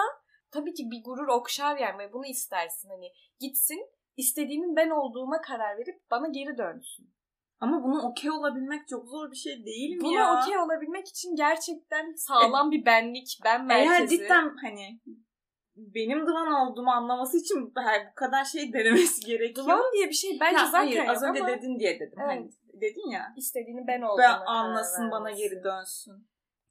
tabii 0.52 0.74
ki 0.74 0.84
bir 0.92 1.04
gurur 1.04 1.28
okşar 1.28 1.78
yani 1.78 1.98
ve 2.00 2.14
bunu 2.14 2.26
istersin. 2.26 2.90
Hani 2.90 3.12
gitsin 3.40 3.80
istediğinin 4.18 4.76
ben 4.76 4.90
olduğuma 4.90 5.42
karar 5.42 5.78
verip 5.78 6.02
bana 6.12 6.28
geri 6.28 6.58
dönsün. 6.58 7.14
Ama 7.60 7.84
bunun 7.84 8.00
okey 8.00 8.32
olabilmek 8.32 8.88
çok 8.88 9.08
zor 9.08 9.32
bir 9.32 9.36
şey 9.36 9.66
değil 9.66 9.96
mi 9.96 10.04
Buna 10.04 10.20
ya? 10.20 10.42
okey 10.42 10.58
olabilmek 10.58 11.08
için 11.08 11.36
gerçekten 11.36 12.14
sağlam 12.16 12.72
bir 12.72 12.86
benlik, 12.86 13.40
ben 13.46 13.70
Eğer 13.70 13.88
merkezi. 13.88 14.18
cidden 14.18 14.56
hani 14.62 15.00
benim 15.76 16.28
divan 16.28 16.52
olduğumu 16.54 16.92
anlaması 16.92 17.38
için 17.38 17.74
her 17.78 18.12
bu 18.12 18.16
kadar 18.16 18.44
şey 18.46 18.74
denemesi 18.74 19.22
gerekiyor. 19.26 19.66
Divan 19.68 19.94
diye 19.94 20.08
bir 20.10 20.14
şey 20.14 20.38
bence 20.42 20.58
Ya 20.60 20.66
zaten 20.66 20.78
hayır, 20.80 20.98
yok 20.98 21.10
az 21.10 21.24
önce 21.24 21.40
ama 21.40 21.50
dedin 21.50 21.80
diye 21.80 22.00
dedim. 22.00 22.20
Evet. 22.20 22.28
Hani 22.30 22.50
dedin 22.82 23.10
ya. 23.12 23.34
istediğini 23.38 23.88
ben 23.88 24.02
olduğuma 24.02 24.18
Ben 24.18 24.46
anlasın 24.46 25.12
bana 25.12 25.32
geri 25.32 25.64
dönsün. 25.64 26.28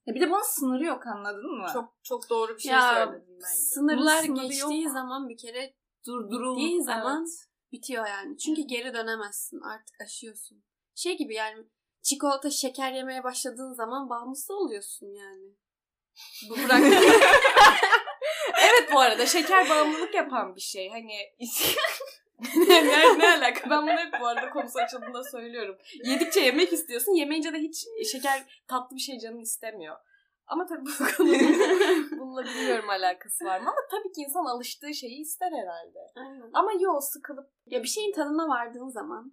Ya 0.06 0.14
bir 0.14 0.20
de 0.20 0.30
bunun 0.30 0.42
sınırı 0.42 0.84
yok 0.84 1.06
anladın 1.06 1.58
mı? 1.58 1.66
Çok 1.72 1.94
çok 2.02 2.30
doğru 2.30 2.54
bir 2.54 2.60
şey 2.60 2.72
Ya, 2.72 2.94
söyledin 2.94 3.34
bence. 3.34 3.46
Sınırlar 3.46 4.22
sınırı 4.22 4.42
geçtiği 4.42 4.82
yok. 4.82 4.92
zaman 4.92 5.28
bir 5.28 5.36
kere 5.36 5.74
Durdurul. 6.06 6.56
gittiği 6.58 6.82
zaman 6.82 7.18
Evet. 7.20 7.48
bitiyor 7.72 8.06
yani. 8.06 8.38
Çünkü 8.38 8.62
geri 8.62 8.94
dönemezsin. 8.94 9.60
Artık 9.60 10.00
aşıyorsun. 10.00 10.64
Şey 10.94 11.16
gibi 11.16 11.34
yani 11.34 11.64
çikolata 12.02 12.50
şeker 12.50 12.92
yemeye 12.92 13.24
başladığın 13.24 13.72
zaman 13.72 14.10
bağımlısı 14.10 14.54
oluyorsun 14.54 15.06
yani. 15.06 15.56
Bu 16.50 16.54
bırak. 16.56 16.80
Evet 18.60 18.90
bu 18.92 19.00
arada 19.00 19.26
şeker 19.26 19.70
bağımlılık 19.70 20.14
yapan 20.14 20.56
bir 20.56 20.60
şey. 20.60 20.90
Hani 20.90 21.12
ne, 22.68 23.18
ne 23.18 23.28
alaka? 23.28 23.70
Ben 23.70 23.82
bunu 23.82 23.98
hep 23.98 24.20
bu 24.20 24.26
arada 24.26 24.50
konusu 24.50 24.78
açıldığında 24.78 25.24
söylüyorum. 25.24 25.76
Yedikçe 26.04 26.40
yemek 26.40 26.72
istiyorsun. 26.72 27.12
Yemeyince 27.12 27.52
de 27.52 27.58
hiç 27.58 27.86
şeker 28.12 28.62
tatlı 28.68 28.96
bir 28.96 29.00
şey 29.00 29.18
canın 29.18 29.40
istemiyor. 29.40 29.96
Ama 30.46 30.66
tabii 30.66 30.86
bu 30.86 31.16
konunun 31.16 32.10
bununla 32.18 32.44
bilmiyorum 32.44 32.90
alakası 32.90 33.44
var 33.44 33.60
mı? 33.60 33.70
Ama 33.70 33.80
tabii 33.90 34.12
ki 34.12 34.20
insan 34.20 34.44
alıştığı 34.44 34.94
şeyi 34.94 35.20
ister 35.20 35.52
herhalde. 35.52 35.98
Aynen. 36.16 36.50
Ama 36.52 36.72
yok 36.80 37.04
sıkılıp 37.04 37.50
Ya 37.66 37.82
bir 37.82 37.88
şeyin 37.88 38.12
tadına 38.12 38.48
vardığın 38.48 38.88
zaman, 38.88 39.32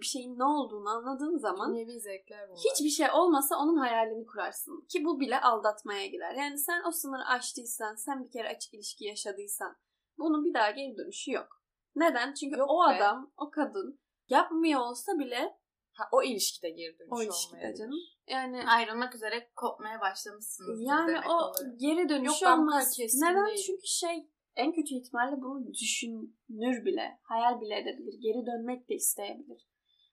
bir 0.00 0.06
şeyin 0.06 0.38
ne 0.38 0.44
olduğunu 0.44 0.88
anladığın 0.88 1.38
zaman 1.38 1.70
dünyevi 1.72 2.00
zevkler 2.00 2.48
bunlar. 2.48 2.58
hiçbir 2.58 2.90
şey 2.90 3.06
olmasa 3.12 3.56
onun 3.56 3.76
hayalini 3.76 4.26
kurarsın. 4.26 4.86
Ki 4.88 5.04
bu 5.04 5.20
bile 5.20 5.40
aldatmaya 5.40 6.06
girer. 6.06 6.34
Yani 6.34 6.58
sen 6.58 6.82
o 6.88 6.90
sınırı 6.90 7.24
aştıysan, 7.26 7.94
sen 7.94 8.24
bir 8.24 8.30
kere 8.30 8.48
açık 8.48 8.74
ilişki 8.74 9.04
yaşadıysan 9.04 9.76
bunun 10.18 10.44
bir 10.44 10.54
daha 10.54 10.70
geri 10.70 10.96
dönüşü 10.96 11.32
yok. 11.32 11.48
Neden? 11.94 12.34
Çünkü 12.34 12.58
Yok 12.58 12.70
o 12.70 12.90
be. 12.90 12.94
adam, 12.96 13.32
o 13.36 13.50
kadın 13.50 14.00
yapmıyor 14.28 14.80
olsa 14.80 15.18
bile 15.18 15.58
Ha, 15.96 16.08
o 16.12 16.22
ilişkide 16.22 16.70
geri 16.70 16.98
dönüş 16.98 17.10
o 17.12 17.22
ilişkide 17.22 17.74
canım. 17.78 17.98
Yani 18.28 18.64
Ayrılmak 18.68 19.14
üzere 19.14 19.50
kopmaya 19.56 20.00
başlamışsınız. 20.00 20.80
yani 20.82 21.20
o 21.28 21.32
oluyor. 21.34 21.54
geri 21.76 22.08
dönüşü 22.08 22.44
Yok, 22.44 22.58
olmaz. 22.58 22.98
Neden? 22.98 23.46
değilim. 23.46 23.62
Çünkü 23.66 23.86
şey 23.86 24.28
en 24.56 24.72
kötü 24.72 24.94
ihtimalle 24.94 25.36
bunu 25.42 25.72
düşünür 25.72 26.84
bile, 26.84 27.18
hayal 27.22 27.60
bile 27.60 27.78
edebilir, 27.78 28.14
geri 28.20 28.46
dönmek 28.46 28.88
de 28.88 28.94
isteyebilir. 28.94 29.66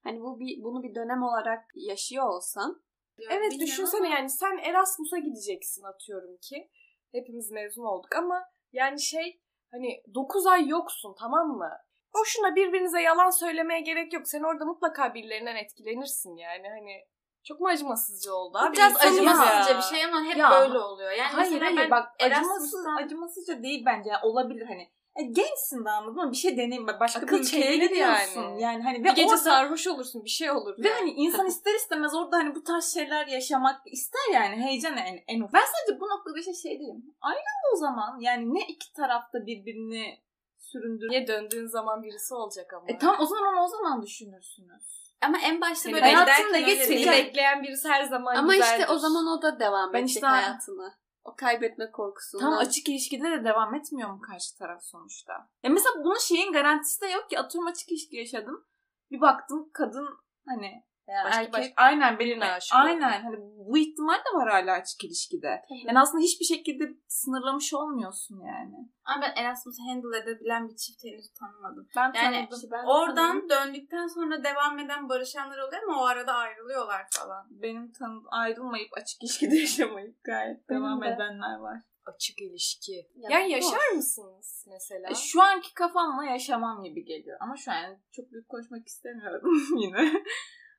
Hani 0.03 0.21
bu 0.21 0.39
bir 0.39 0.63
bunu 0.63 0.83
bir 0.83 0.95
dönem 0.95 1.23
olarak 1.23 1.65
yaşıyor 1.75 2.27
olsan 2.27 2.83
Evet 3.19 3.51
Bilmiyorum 3.51 3.59
düşünsene 3.59 4.07
ama- 4.07 4.15
yani 4.15 4.29
sen 4.29 4.57
Erasmus'a 4.57 5.17
gideceksin 5.17 5.83
atıyorum 5.83 6.37
ki. 6.37 6.69
Hepimiz 7.11 7.51
mezun 7.51 7.83
olduk 7.83 8.15
ama 8.15 8.43
yani 8.71 9.01
şey 9.01 9.41
hani 9.71 10.03
9 10.15 10.47
ay 10.47 10.67
yoksun 10.67 11.15
tamam 11.19 11.47
mı? 11.47 11.69
Boşuna 12.13 12.55
birbirinize 12.55 13.01
yalan 13.01 13.29
söylemeye 13.29 13.81
gerek 13.81 14.13
yok. 14.13 14.27
Sen 14.27 14.43
orada 14.43 14.65
mutlaka 14.65 15.13
birilerinden 15.13 15.55
etkilenirsin 15.55 16.35
yani 16.35 16.67
hani. 16.69 17.05
Çok 17.43 17.59
mu 17.59 17.67
acımasızca 17.67 18.33
oldu 18.33 18.57
abi? 18.57 18.75
Biraz 18.75 18.91
İnsanız 18.91 19.13
acımasızca 19.17 19.71
ya. 19.71 19.77
bir 19.77 19.83
şey 19.83 20.05
ama 20.05 20.23
hep 20.23 20.37
Ya. 20.37 20.51
böyle 20.51 20.79
oluyor. 20.79 21.11
Yani 21.11 21.31
hayır 21.33 21.61
hayır 21.61 21.91
bak 21.91 22.09
acımasız, 22.21 22.85
acımasızca 23.03 23.63
değil 23.63 23.83
bence. 23.85 24.11
Olabilir 24.23 24.65
hani. 24.65 24.89
E, 25.15 25.23
gençsin 25.23 25.85
de 25.85 25.89
anladın 25.89 26.25
mı? 26.25 26.31
Bir 26.31 26.37
şey 26.37 26.57
deneyim. 26.57 26.87
Başka 26.87 27.19
Akıl 27.21 27.35
bir 27.35 27.41
ülkeye 27.41 27.77
gidiyorsun. 27.77 28.41
yani. 28.41 28.61
Yani. 28.61 28.83
hani 28.83 28.99
ve 28.99 29.03
Bir 29.03 29.09
gece 29.09 29.25
orada- 29.27 29.37
sarhoş 29.37 29.87
olursun 29.87 30.23
bir 30.23 30.29
şey 30.29 30.51
olur. 30.51 30.75
Ve 30.83 30.87
yani. 30.87 30.99
hani 30.99 31.11
insan 31.11 31.45
ister 31.47 31.73
istemez 31.75 32.15
orada 32.15 32.37
hani 32.37 32.55
bu 32.55 32.63
tarz 32.63 32.93
şeyler 32.93 33.27
yaşamak 33.27 33.81
ister 33.85 34.33
yani 34.33 34.55
heyecan 34.55 34.97
en, 34.97 35.19
en 35.27 35.41
ufak. 35.41 35.53
Ben 35.53 35.65
sadece 35.65 35.99
bu 36.01 36.09
noktada 36.09 36.39
işte 36.39 36.53
şey 36.53 36.79
diyeyim. 36.79 37.15
Ayrılın 37.21 37.73
o 37.73 37.75
zaman. 37.77 38.19
Yani 38.19 38.53
ne 38.53 38.61
iki 38.67 38.93
tarafta 38.93 39.45
birbirini 39.45 40.19
süründür. 40.59 41.09
Niye 41.09 41.27
döndüğün 41.27 41.67
zaman 41.67 42.03
birisi 42.03 42.33
olacak 42.35 42.73
ama. 42.73 42.85
E 42.87 42.97
tam 42.97 43.15
o 43.19 43.25
zaman 43.25 43.53
onu 43.53 43.63
o 43.63 43.67
zaman 43.67 44.01
düşünürsünüz. 44.01 45.02
Ama 45.25 45.37
en 45.39 45.61
başta 45.61 45.91
böyle 45.91 46.13
hayatımda 46.13 46.59
geçecek. 46.59 46.87
Seni 46.87 46.97
değil. 46.97 47.25
bekleyen 47.25 47.63
birisi 47.63 47.89
her 47.89 48.03
zaman 48.03 48.35
ama 48.35 48.53
güzeldir. 48.53 48.79
işte 48.79 48.91
o 48.93 48.97
zaman 48.97 49.27
o 49.27 49.41
da 49.41 49.59
devam 49.59 49.93
Ben 49.93 49.99
edecek 49.99 50.15
işte- 50.15 50.27
hayatına. 50.27 50.93
O 51.23 51.35
kaybetme 51.35 51.91
korkusundan. 51.91 52.45
Tam 52.49 52.57
açık 52.57 52.89
ilişkide 52.89 53.31
de 53.31 53.43
devam 53.43 53.75
etmiyor 53.75 54.09
mu 54.09 54.21
karşı 54.21 54.57
taraf 54.57 54.83
sonuçta? 54.83 55.33
Ya 55.63 55.69
mesela 55.69 55.95
bunun 56.03 56.19
şeyin 56.19 56.53
garantisi 56.53 57.01
de 57.01 57.07
yok 57.07 57.29
ki 57.29 57.39
atıyorum 57.39 57.67
açık 57.71 57.91
ilişki 57.91 58.15
yaşadım. 58.15 58.65
Bir 59.11 59.21
baktım 59.21 59.69
kadın 59.73 60.07
hani 60.47 60.83
yani 61.07 61.25
Başka 61.25 61.39
erkek 61.39 61.53
başka- 61.53 61.73
aynen 61.83 62.19
birine 62.19 62.45
aşık 62.45 62.75
aynen 62.75 63.23
hani 63.23 63.35
bu 63.67 63.77
ihtimal 63.77 64.17
de 64.17 64.37
var 64.37 64.49
hala 64.51 64.73
açık 64.73 65.03
ilişkide. 65.03 65.61
Tabii. 65.69 65.87
Yani 65.87 65.99
aslında 65.99 66.23
hiçbir 66.23 66.45
şekilde 66.45 66.83
sınırlamış 67.07 67.73
olmuyorsun 67.73 68.39
yani. 68.47 68.75
Ama 69.03 69.21
ben 69.21 69.43
Erasmus'u 69.43 69.81
handle 69.89 70.17
edebilen 70.17 70.69
bir 70.69 70.75
çift 70.75 71.03
henüz 71.03 71.33
tanımadım. 71.39 71.87
Ben 71.95 72.11
Yani 72.13 72.35
tanıdım. 72.35 72.55
İşte 72.55 72.67
ben 72.71 72.83
Oradan 72.85 73.49
döndükten 73.49 74.07
sonra 74.07 74.43
devam 74.43 74.79
eden 74.79 75.09
barışanlar 75.09 75.57
oluyor 75.57 75.83
ama 75.89 76.01
o 76.01 76.05
arada 76.05 76.33
ayrılıyorlar 76.33 77.05
falan. 77.11 77.47
Benim 77.49 77.91
tanı 77.91 78.21
ayrılmayıp 78.31 78.89
açık 78.97 79.23
ilişkide 79.23 79.55
yaşamayıp 79.65 80.23
gayet 80.23 80.69
Benim 80.69 80.81
devam 80.81 81.01
de. 81.01 81.07
edenler 81.07 81.57
var. 81.59 81.77
Açık 82.05 82.41
ilişki. 82.41 83.07
Ya, 83.15 83.29
yani 83.29 83.43
zor. 83.49 83.55
yaşar 83.55 83.95
mısınız 83.95 84.65
mesela? 84.71 85.09
E, 85.09 85.15
şu 85.15 85.41
anki 85.41 85.73
kafamla 85.73 86.23
yaşamam 86.25 86.83
gibi 86.83 87.05
geliyor. 87.05 87.37
Ama 87.41 87.55
şu 87.57 87.71
an 87.71 87.97
çok 88.15 88.31
büyük 88.31 88.49
konuşmak 88.49 88.87
istemiyorum 88.87 89.51
yine. 89.77 90.13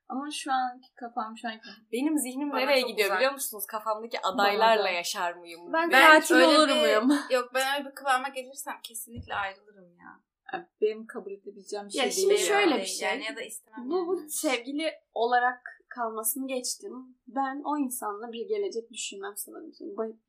Ama 0.08 0.30
şu 0.30 0.52
anki 0.52 0.94
kafam 0.94 1.38
şu 1.38 1.48
anki 1.48 1.60
Benim 1.92 2.18
zihnim 2.18 2.50
Bana 2.52 2.60
nereye 2.60 2.80
çok 2.80 2.90
gidiyor 2.90 3.06
uzak. 3.06 3.18
biliyor 3.18 3.32
musunuz? 3.32 3.66
Kafamdaki 3.66 4.20
adaylarla 4.20 4.84
da. 4.84 4.88
yaşar 4.90 5.32
mıyım? 5.32 5.72
Ben, 5.72 5.90
Ben 5.90 6.12
katil 6.12 6.34
öyle 6.34 6.46
olur 6.46 6.68
bir- 6.68 6.80
muyum? 6.80 7.12
Yok 7.30 7.50
ben 7.54 7.74
öyle 7.78 7.88
bir 7.90 7.94
kıvama 7.94 8.28
gelirsem 8.28 8.80
kesinlikle 8.82 9.34
ayrılırım 9.34 9.96
ya. 9.98 10.20
Yani 10.52 10.66
benim 10.80 11.06
kabul 11.06 11.30
edebileceğim 11.32 11.86
bir 11.86 11.92
şey 11.92 11.98
Ya 12.00 12.04
değil. 12.04 12.20
şimdi 12.20 12.38
şöyle 12.38 12.76
bir 12.80 12.86
şey. 12.86 13.08
Yani 13.08 13.24
ya 13.24 13.36
da 13.36 13.40
istemem. 13.42 13.90
Bu, 13.90 14.06
bu 14.06 14.28
sevgili 14.28 14.92
olarak 15.14 15.73
kalmasını 15.94 16.46
geçtim. 16.46 16.92
Ben 17.26 17.62
o 17.64 17.78
insanla 17.78 18.32
bir 18.32 18.48
gelecek 18.48 18.90
düşünmem 18.90 19.32
sanırım. 19.36 19.72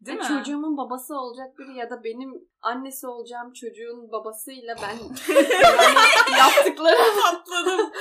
Değil 0.01 0.17
mi? 0.17 0.23
Çocuğumun 0.27 0.77
babası 0.77 1.15
olacak 1.15 1.59
biri 1.59 1.77
ya 1.77 1.89
da 1.89 2.03
benim 2.03 2.49
annesi 2.61 3.07
olacağım 3.07 3.53
çocuğun 3.53 4.11
babasıyla 4.11 4.75
ben 4.83 4.95
yani 5.35 6.37
yaptıklarım 6.39 7.17
atladım. 7.33 7.91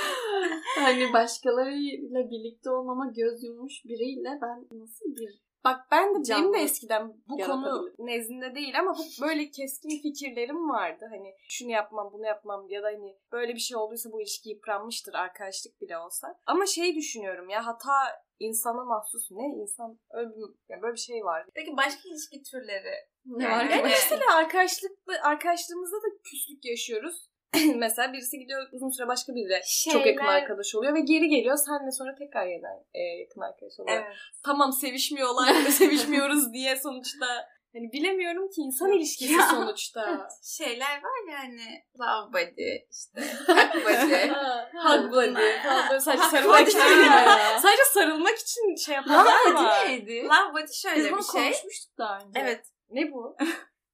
hani 0.75 1.13
başkalarıyla 1.13 2.29
birlikte 2.29 2.69
olmama 2.69 3.05
göz 3.05 3.43
yummuş 3.43 3.85
biriyle 3.85 4.39
ben 4.41 4.79
nasıl 4.79 5.05
bir 5.05 5.45
Bak 5.65 5.87
ben 5.91 6.09
de 6.09 6.13
benim 6.13 6.23
Canlı 6.23 6.53
de 6.53 6.57
eskiden 6.57 7.13
bu 7.27 7.37
konu 7.37 7.89
nezdinde 7.99 8.55
değil 8.55 8.79
ama 8.79 8.95
bu 8.97 9.25
böyle 9.25 9.49
keskin 9.49 10.01
fikirlerim 10.01 10.69
vardı. 10.69 11.05
Hani 11.09 11.35
şunu 11.49 11.71
yapmam, 11.71 12.09
bunu 12.13 12.25
yapmam 12.25 12.69
ya 12.69 12.83
da 12.83 12.87
hani 12.87 13.17
böyle 13.31 13.55
bir 13.55 13.59
şey 13.59 13.77
olduysa 13.77 14.11
bu 14.11 14.21
ilişki 14.21 14.49
yıpranmıştır 14.49 15.13
arkadaşlık 15.13 15.81
bile 15.81 15.97
olsa. 15.97 16.39
Ama 16.45 16.65
şey 16.65 16.95
düşünüyorum 16.95 17.49
ya 17.49 17.65
hata 17.65 17.93
insana 18.39 18.83
mahsus 18.83 19.31
ne 19.31 19.45
insan 19.61 19.99
öyle 20.09 20.29
bir, 20.29 20.73
ya 20.73 20.81
böyle 20.81 20.93
bir 20.93 20.99
şey 20.99 21.25
var. 21.25 21.45
Peki 21.55 21.77
başka 21.77 22.09
ilişki 22.09 22.43
türleri? 22.43 22.95
ne 23.25 23.43
Yani- 23.43 23.55
var 23.55 23.69
Yani 23.69 23.83
mesela 23.83 24.23
arkadaşlıklı 24.35 25.13
arkadaşlığımızda 25.23 25.97
da 25.97 26.07
küslük 26.23 26.65
yaşıyoruz. 26.65 27.29
mesela 27.75 28.13
birisi 28.13 28.39
gidiyor 28.39 28.67
uzun 28.71 28.89
süre 28.89 29.07
başka 29.07 29.35
biriyle 29.35 29.61
çok 29.93 30.05
yakın 30.05 30.19
Şeyler- 30.25 30.41
arkadaş 30.41 30.75
oluyor 30.75 30.93
ve 30.93 30.99
geri 30.99 31.27
geliyor 31.29 31.57
senle 31.57 31.91
sonra 31.91 32.15
tekrar 32.15 32.47
yeniden 32.47 32.83
e, 32.93 32.99
yakın 32.99 33.41
arkadaş 33.41 33.79
oluyor. 33.79 33.97
Evet. 33.97 34.15
Tamam 34.45 34.73
sevişmiyorlar 34.73 35.65
ve 35.65 35.71
sevişmiyoruz 35.71 36.53
diye 36.53 36.75
sonuçta 36.75 37.25
hani 37.73 37.91
bilemiyorum 37.91 38.49
ki 38.49 38.61
insan 38.61 38.91
ilişkisi 38.91 39.33
Ya. 39.33 39.47
sonuçta. 39.49 40.27
Şeyler 40.43 41.03
var 41.03 41.31
yani 41.31 41.83
love 41.99 42.33
body 42.33 42.75
işte 42.91 43.21
hug 43.47 43.75
body. 43.85 44.29
Hug 44.73 45.11
buddy 45.11 45.57
falan 45.63 45.89
böyle 45.89 45.99
sadece 46.01 46.23
sarılmak 46.23 46.67
için. 46.67 46.79
sadece 47.61 47.83
sarılmak 47.93 48.37
için 48.37 48.75
şey 48.85 48.95
yapanlar 48.95 49.53
var. 49.53 49.85
neydi? 49.87 50.23
love 50.23 50.53
body 50.53 50.71
şöyle 50.73 50.95
Biz 50.97 51.05
bir 51.05 51.11
bunu 51.11 51.23
şey. 51.23 51.31
konuşmuştuk 51.43 51.97
daha 51.97 52.17
önce. 52.19 52.39
Evet. 52.39 52.65
Ne 52.89 53.11
bu? 53.11 53.37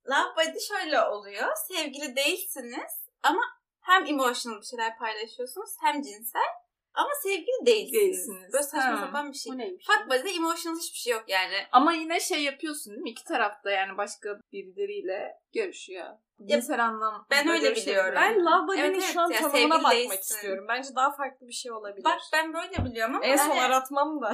Love 0.10 0.36
body 0.38 0.58
şöyle 0.68 1.01
oluyor. 1.01 1.48
Sevgili 1.68 2.15
değilsiniz 2.15 3.00
ama 3.24 3.42
hem 3.82 4.06
emotional 4.06 4.62
bir 4.62 4.66
şeyler 4.66 4.98
paylaşıyorsunuz 4.98 5.70
hem 5.82 6.01
cinsel 6.01 6.51
ama 6.94 7.10
sevgili 7.24 7.66
değilsiniz. 7.66 7.94
Değilsiniz. 8.01 8.54
Böyle 8.54 8.63
saçma 8.63 9.01
Ha. 9.01 9.06
sapan 9.06 9.32
bir 9.32 9.38
şey. 9.38 9.54
Bu 9.54 9.58
neymiş? 9.58 9.86
Fuck 9.86 10.10
body'de 10.10 10.30
emotional 10.30 10.78
hiçbir 10.78 10.98
şey 10.98 11.13
yok 11.13 11.24
yani. 11.28 11.56
Ama 11.72 11.94
yine 11.94 12.20
şey 12.20 12.44
yapıyorsun 12.44 12.92
değil 12.94 13.01
mi? 13.04 13.10
İki 13.10 13.24
tarafta 13.24 13.72
yani 13.72 13.98
başka 13.98 14.40
birileriyle 14.51 15.34
görüşüyor. 15.54 16.06
cinsel 16.46 16.86
anlam. 16.86 17.25
ben 17.32 17.48
öyle 17.48 17.75
biliyorum. 17.75 18.13
Ben 18.16 18.46
love 18.46 18.68
body'nin 18.68 18.84
Evet, 18.84 18.96
evet 18.96 19.13
şu 19.13 19.22
an 19.22 19.32
tanımına 19.32 19.75
bakmak 19.75 19.92
değilsin. 19.92 20.36
istiyorum. 20.36 20.66
Bence 20.68 20.90
daha 20.96 21.12
farklı 21.12 21.48
bir 21.48 21.54
şey 21.54 21.72
olabilir. 21.72 22.04
Bak 22.04 22.20
ben 22.34 22.54
böyle 22.54 22.86
biliyorum 22.86 23.16
ama 23.16 23.25
en 23.25 23.36
son 23.38 23.50
yani, 23.50 23.62
aratmam 23.62 24.22
da. 24.22 24.30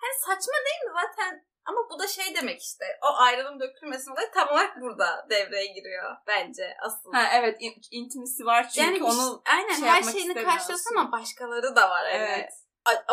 hani 0.00 0.14
saçma 0.20 0.54
değil 0.66 0.82
mi 0.84 0.92
zaten 0.94 1.44
ama 1.68 1.78
bu 1.90 1.98
da 1.98 2.06
şey 2.06 2.34
demek 2.34 2.62
işte 2.62 2.84
o 3.02 3.16
ayrılım 3.16 3.60
dökülmesin 3.60 4.10
olayı 4.12 4.30
tam 4.34 4.48
olarak 4.48 4.80
burada 4.80 5.26
devreye 5.30 5.66
giriyor 5.66 6.16
bence 6.26 6.76
asıl. 6.82 7.12
Ha 7.12 7.22
evet 7.34 7.56
in- 7.60 7.82
intimisi 7.90 8.44
var 8.46 8.68
çünkü 8.68 8.86
yani 8.86 9.02
onu 9.04 9.42
aynen 9.56 9.74
şey 9.74 9.88
her 9.88 10.02
şeyini 10.02 10.34
karşılıyorsun 10.44 10.96
ama 10.96 11.12
başkaları 11.12 11.76
da 11.76 11.90
var. 11.90 12.04
hani. 12.12 12.16
Evet. 12.30 12.52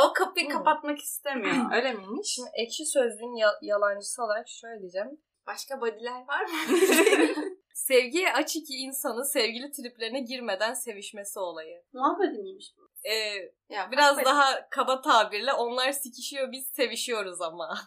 O 0.06 0.14
kapıyı 0.14 0.50
Hı. 0.50 0.54
kapatmak 0.54 1.00
istemiyor. 1.00 1.56
öyle 1.76 1.94
miymiş? 1.94 2.28
Şimdi 2.36 2.50
ekşi 2.54 2.86
sözlüğün 2.86 3.36
ya- 3.36 3.60
yalancısı 3.62 4.24
olarak 4.24 4.48
şöyle 4.50 4.80
diyeceğim. 4.82 5.22
Başka 5.48 5.82
bodyler 5.82 6.26
var 6.28 6.42
mı? 6.46 6.78
Sevgiye 7.74 8.34
aç 8.34 8.56
iki 8.56 8.74
insanı 8.74 9.26
sevgili 9.26 9.72
triplerine 9.72 10.20
girmeden 10.20 10.74
sevişmesi 10.74 11.40
olayı. 11.40 11.84
Muhabbeti 11.94 12.38
miymiş 12.38 12.66
bu? 12.78 13.10
Ee, 13.10 13.36
ya 13.70 13.92
biraz 13.92 14.26
daha 14.26 14.70
kaba 14.70 15.02
tabirle 15.02 15.54
onlar 15.54 15.92
sikişiyor 15.92 16.52
biz 16.52 16.68
sevişiyoruz 16.68 17.42
ama 17.42 17.78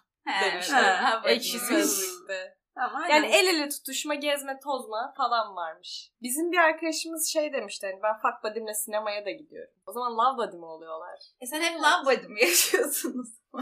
demişler. 0.44 0.94
ha, 0.94 1.22
body. 1.24 1.32
Ekşi 1.32 1.58
sözlükte. 1.58 2.58
Tamam, 2.74 3.02
Yani 3.10 3.26
el 3.26 3.46
ele 3.46 3.68
tutuşma, 3.68 4.14
gezme, 4.14 4.60
tozma 4.64 5.14
falan 5.16 5.56
varmış. 5.56 6.10
Bizim 6.22 6.52
bir 6.52 6.56
arkadaşımız 6.58 7.28
şey 7.32 7.52
demişti 7.52 7.86
hani 7.86 8.02
ben 8.02 8.14
fuck 8.14 8.44
buddy'mle 8.44 8.74
sinemaya 8.74 9.24
da 9.24 9.30
gidiyorum. 9.30 9.74
O 9.86 9.92
zaman 9.92 10.12
love 10.12 10.46
buddy 10.46 10.56
mi 10.56 10.64
oluyorlar? 10.64 11.18
E 11.40 11.46
sen 11.46 11.60
hep 11.60 11.80
love 11.80 12.06
body 12.16 12.26
mi 12.28 12.40
yaşıyorsunuz? 12.40 13.28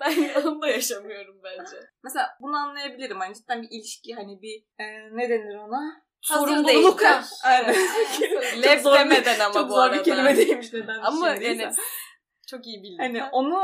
ben 0.00 0.42
onu 0.44 0.62
da 0.62 0.68
yaşamıyorum 0.68 1.40
bence. 1.44 1.76
Mesela 2.04 2.28
bunu 2.40 2.56
anlayabilirim. 2.56 3.18
Hani 3.20 3.34
cidden 3.34 3.62
bir 3.62 3.68
ilişki 3.70 4.14
hani 4.14 4.42
bir 4.42 4.64
e, 4.78 4.84
ne 5.16 5.28
denir 5.28 5.54
ona? 5.56 6.02
Sorumluluk. 6.20 7.02
Aynen. 7.44 7.74
Çok 8.62 8.80
zor 8.80 8.94
bir- 8.94 8.98
demeden 9.00 9.40
ama 9.40 9.54
Çok 9.54 9.68
bu 9.68 9.74
zor 9.74 9.82
arada. 9.82 9.98
bir 9.98 10.04
kelime 10.04 10.36
değilmiş 10.36 10.72
neden 10.72 10.98
Ama 10.98 11.28
yani 11.28 11.70
çok 12.46 12.66
iyi 12.66 12.82
bildim. 12.82 12.98
Hani 12.98 13.24
onu 13.24 13.62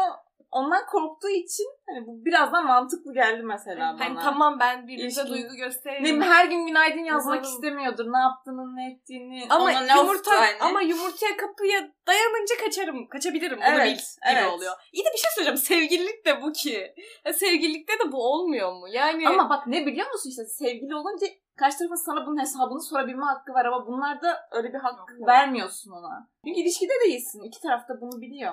ondan 0.51 0.87
korktuğu 0.87 1.29
için 1.29 1.67
hani 1.89 2.07
bu 2.07 2.25
biraz 2.25 2.53
daha 2.53 2.63
mantıklı 2.63 3.15
geldi 3.15 3.43
mesela 3.43 3.95
bana. 3.95 4.05
Hani 4.05 4.19
tamam 4.23 4.61
ben 4.61 4.89
birbirimize 4.89 5.21
İlişkin- 5.23 5.35
duygu 5.35 5.55
Ne 5.87 5.99
bileyim, 6.01 6.23
her 6.23 6.45
gün 6.45 6.67
günaydın 6.67 7.05
yazmak 7.05 7.37
Yazalım. 7.37 7.55
istemiyordur. 7.55 8.13
Ne 8.13 8.19
yaptığını, 8.19 8.77
ne 8.77 8.93
ettiğini. 8.93 9.47
Ama 9.51 9.65
ona 9.65 9.81
ne 9.81 9.97
yumurta 9.97 10.41
hani. 10.41 10.57
ama 10.61 10.81
yumurtaya 10.83 11.37
kapıya 11.37 11.91
dayanınca 12.07 12.57
kaçarım. 12.65 13.09
Kaçabilirim. 13.09 13.59
Bunu 13.59 13.65
Evet, 13.67 13.87
bil 13.87 13.91
gibi 14.33 14.41
evet. 14.41 14.53
oluyor. 14.53 14.73
İyi 14.93 15.05
de 15.05 15.09
bir 15.15 15.19
şey 15.19 15.31
söyleyeceğim. 15.35 15.57
Sevgililik 15.57 16.27
de 16.27 16.43
bu 16.43 16.53
ki. 16.53 16.95
Ya 17.25 17.33
sevgililikte 17.33 17.93
de 17.93 18.13
bu 18.13 18.33
olmuyor 18.33 18.73
mu? 18.73 18.89
Yani 18.89 19.29
Ama 19.29 19.51
bak 19.51 19.67
ne 19.67 19.87
biliyor 19.87 20.11
musun 20.13 20.31
işte 20.31 20.45
sevgili 20.45 20.95
olunca 20.95 21.27
karşı 21.57 21.79
tarafın 21.79 22.05
sana 22.07 22.27
bunun 22.27 22.41
hesabını 22.41 22.83
sorabilme 22.83 23.25
hakkı 23.25 23.53
var 23.53 23.65
ama 23.65 23.87
bunlarda 23.87 24.49
öyle 24.53 24.69
bir 24.69 24.79
hak 24.79 24.99
Yok. 25.19 25.29
vermiyorsun 25.29 25.91
ona. 25.91 26.29
Çünkü 26.47 26.61
ilişkide 26.61 26.93
değilsin. 27.05 27.43
İki 27.43 27.61
taraf 27.61 27.89
da 27.89 28.01
bunu 28.01 28.21
biliyor. 28.21 28.53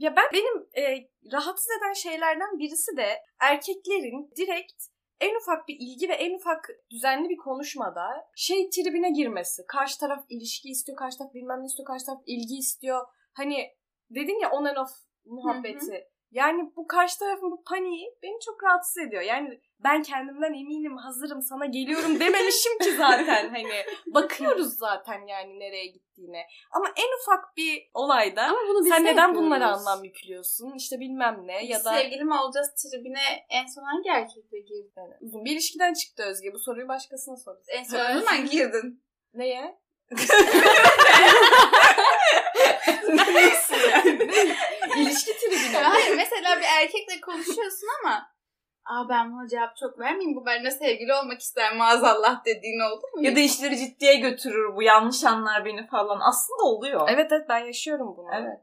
Ya 0.00 0.16
ben 0.16 0.24
benim 0.32 0.68
e, 0.76 1.08
rahatsız 1.32 1.68
eden 1.78 1.92
şeylerden 1.92 2.58
birisi 2.58 2.96
de 2.96 3.22
erkeklerin 3.40 4.30
direkt 4.36 4.82
en 5.20 5.34
ufak 5.36 5.68
bir 5.68 5.76
ilgi 5.80 6.08
ve 6.08 6.12
en 6.12 6.34
ufak 6.34 6.68
düzenli 6.90 7.28
bir 7.28 7.36
konuşmada 7.36 8.06
şey 8.36 8.70
tribine 8.70 9.10
girmesi. 9.10 9.62
Karşı 9.68 9.98
taraf 9.98 10.24
ilişki 10.28 10.68
istiyor, 10.68 10.98
karşı 10.98 11.18
taraf 11.18 11.34
bilmem 11.34 11.60
ne 11.60 11.66
istiyor, 11.66 11.86
karşı 11.86 12.06
taraf 12.06 12.22
ilgi 12.26 12.56
istiyor. 12.58 13.06
Hani 13.32 13.70
dedin 14.10 14.40
ya 14.42 14.50
on 14.50 14.64
and 14.64 14.76
off 14.76 14.90
muhabbeti. 15.24 16.08
Yani 16.30 16.72
bu 16.76 16.86
karşı 16.86 17.18
tarafın 17.18 17.50
bu 17.50 17.64
paniği 17.64 18.14
beni 18.22 18.40
çok 18.46 18.64
rahatsız 18.64 18.98
ediyor. 18.98 19.22
Yani 19.22 19.60
ben 19.84 20.02
kendimden 20.02 20.54
eminim, 20.54 20.96
hazırım, 20.96 21.42
sana 21.42 21.66
geliyorum 21.66 22.20
dememişim 22.20 22.78
ki 22.78 22.96
zaten. 22.96 23.48
Hani 23.54 23.84
bakıyoruz 24.06 24.78
zaten 24.78 25.26
yani 25.26 25.58
nereye 25.60 25.86
gittiğine. 25.86 26.46
Ama 26.70 26.86
en 26.96 27.18
ufak 27.22 27.56
bir 27.56 27.90
olayda 27.94 28.42
Ama 28.42 28.58
bunu 28.68 28.84
biz 28.84 28.92
sen 28.92 29.04
de 29.06 29.12
neden 29.12 29.34
bunlara 29.34 29.64
yapıyoruz. 29.64 29.86
anlam 29.86 30.04
yüklüyorsun? 30.04 30.74
İşte 30.76 31.00
bilmem 31.00 31.40
ne 31.44 31.64
ya 31.64 31.84
da 31.84 31.92
Sevgili 31.92 32.24
mi 32.24 32.34
olacağız 32.34 32.74
tribine 32.74 33.46
en 33.50 33.66
son 33.66 33.82
hangi 33.82 34.08
erkekle 34.08 34.58
girdin? 34.60 35.14
Uzun 35.20 35.44
bir 35.44 35.50
ilişkiden 35.52 35.94
çıktı 35.94 36.22
Özge. 36.22 36.52
Bu 36.54 36.58
soruyu 36.58 36.88
başkasına 36.88 37.36
sor. 37.36 37.56
En 37.68 37.84
son 37.84 37.98
ne 37.98 38.20
zaman 38.20 38.46
girdin? 38.50 39.02
Neye? 39.34 39.78
Nasıl 43.08 43.90
yani? 43.90 44.30
İlişki 44.96 45.32
tribine. 45.38 45.78
Hayır 45.78 46.16
mesela 46.16 46.56
bir 46.58 46.66
erkekle 46.82 47.19
konuşuyorsun 47.32 47.88
ama 48.04 48.30
Aa 48.84 49.08
ben 49.08 49.32
buna 49.32 49.48
cevap 49.48 49.76
çok 49.76 49.98
vermeyeyim. 49.98 50.36
Bu 50.36 50.46
benimle 50.46 50.70
sevgili 50.70 51.14
olmak 51.14 51.40
ister 51.40 51.76
maazallah 51.76 52.44
dediğin 52.44 52.80
oldu 52.80 53.02
mu? 53.16 53.24
ya 53.24 53.36
da 53.36 53.40
işleri 53.40 53.78
ciddiye 53.78 54.16
götürür 54.16 54.76
bu 54.76 54.82
yanlış 54.82 55.24
anlar 55.24 55.64
beni 55.64 55.86
falan. 55.86 56.20
Aslında 56.20 56.62
oluyor. 56.62 57.08
Evet 57.12 57.32
evet 57.32 57.46
ben 57.48 57.58
yaşıyorum 57.58 58.14
bunu. 58.16 58.28
Evet. 58.34 58.60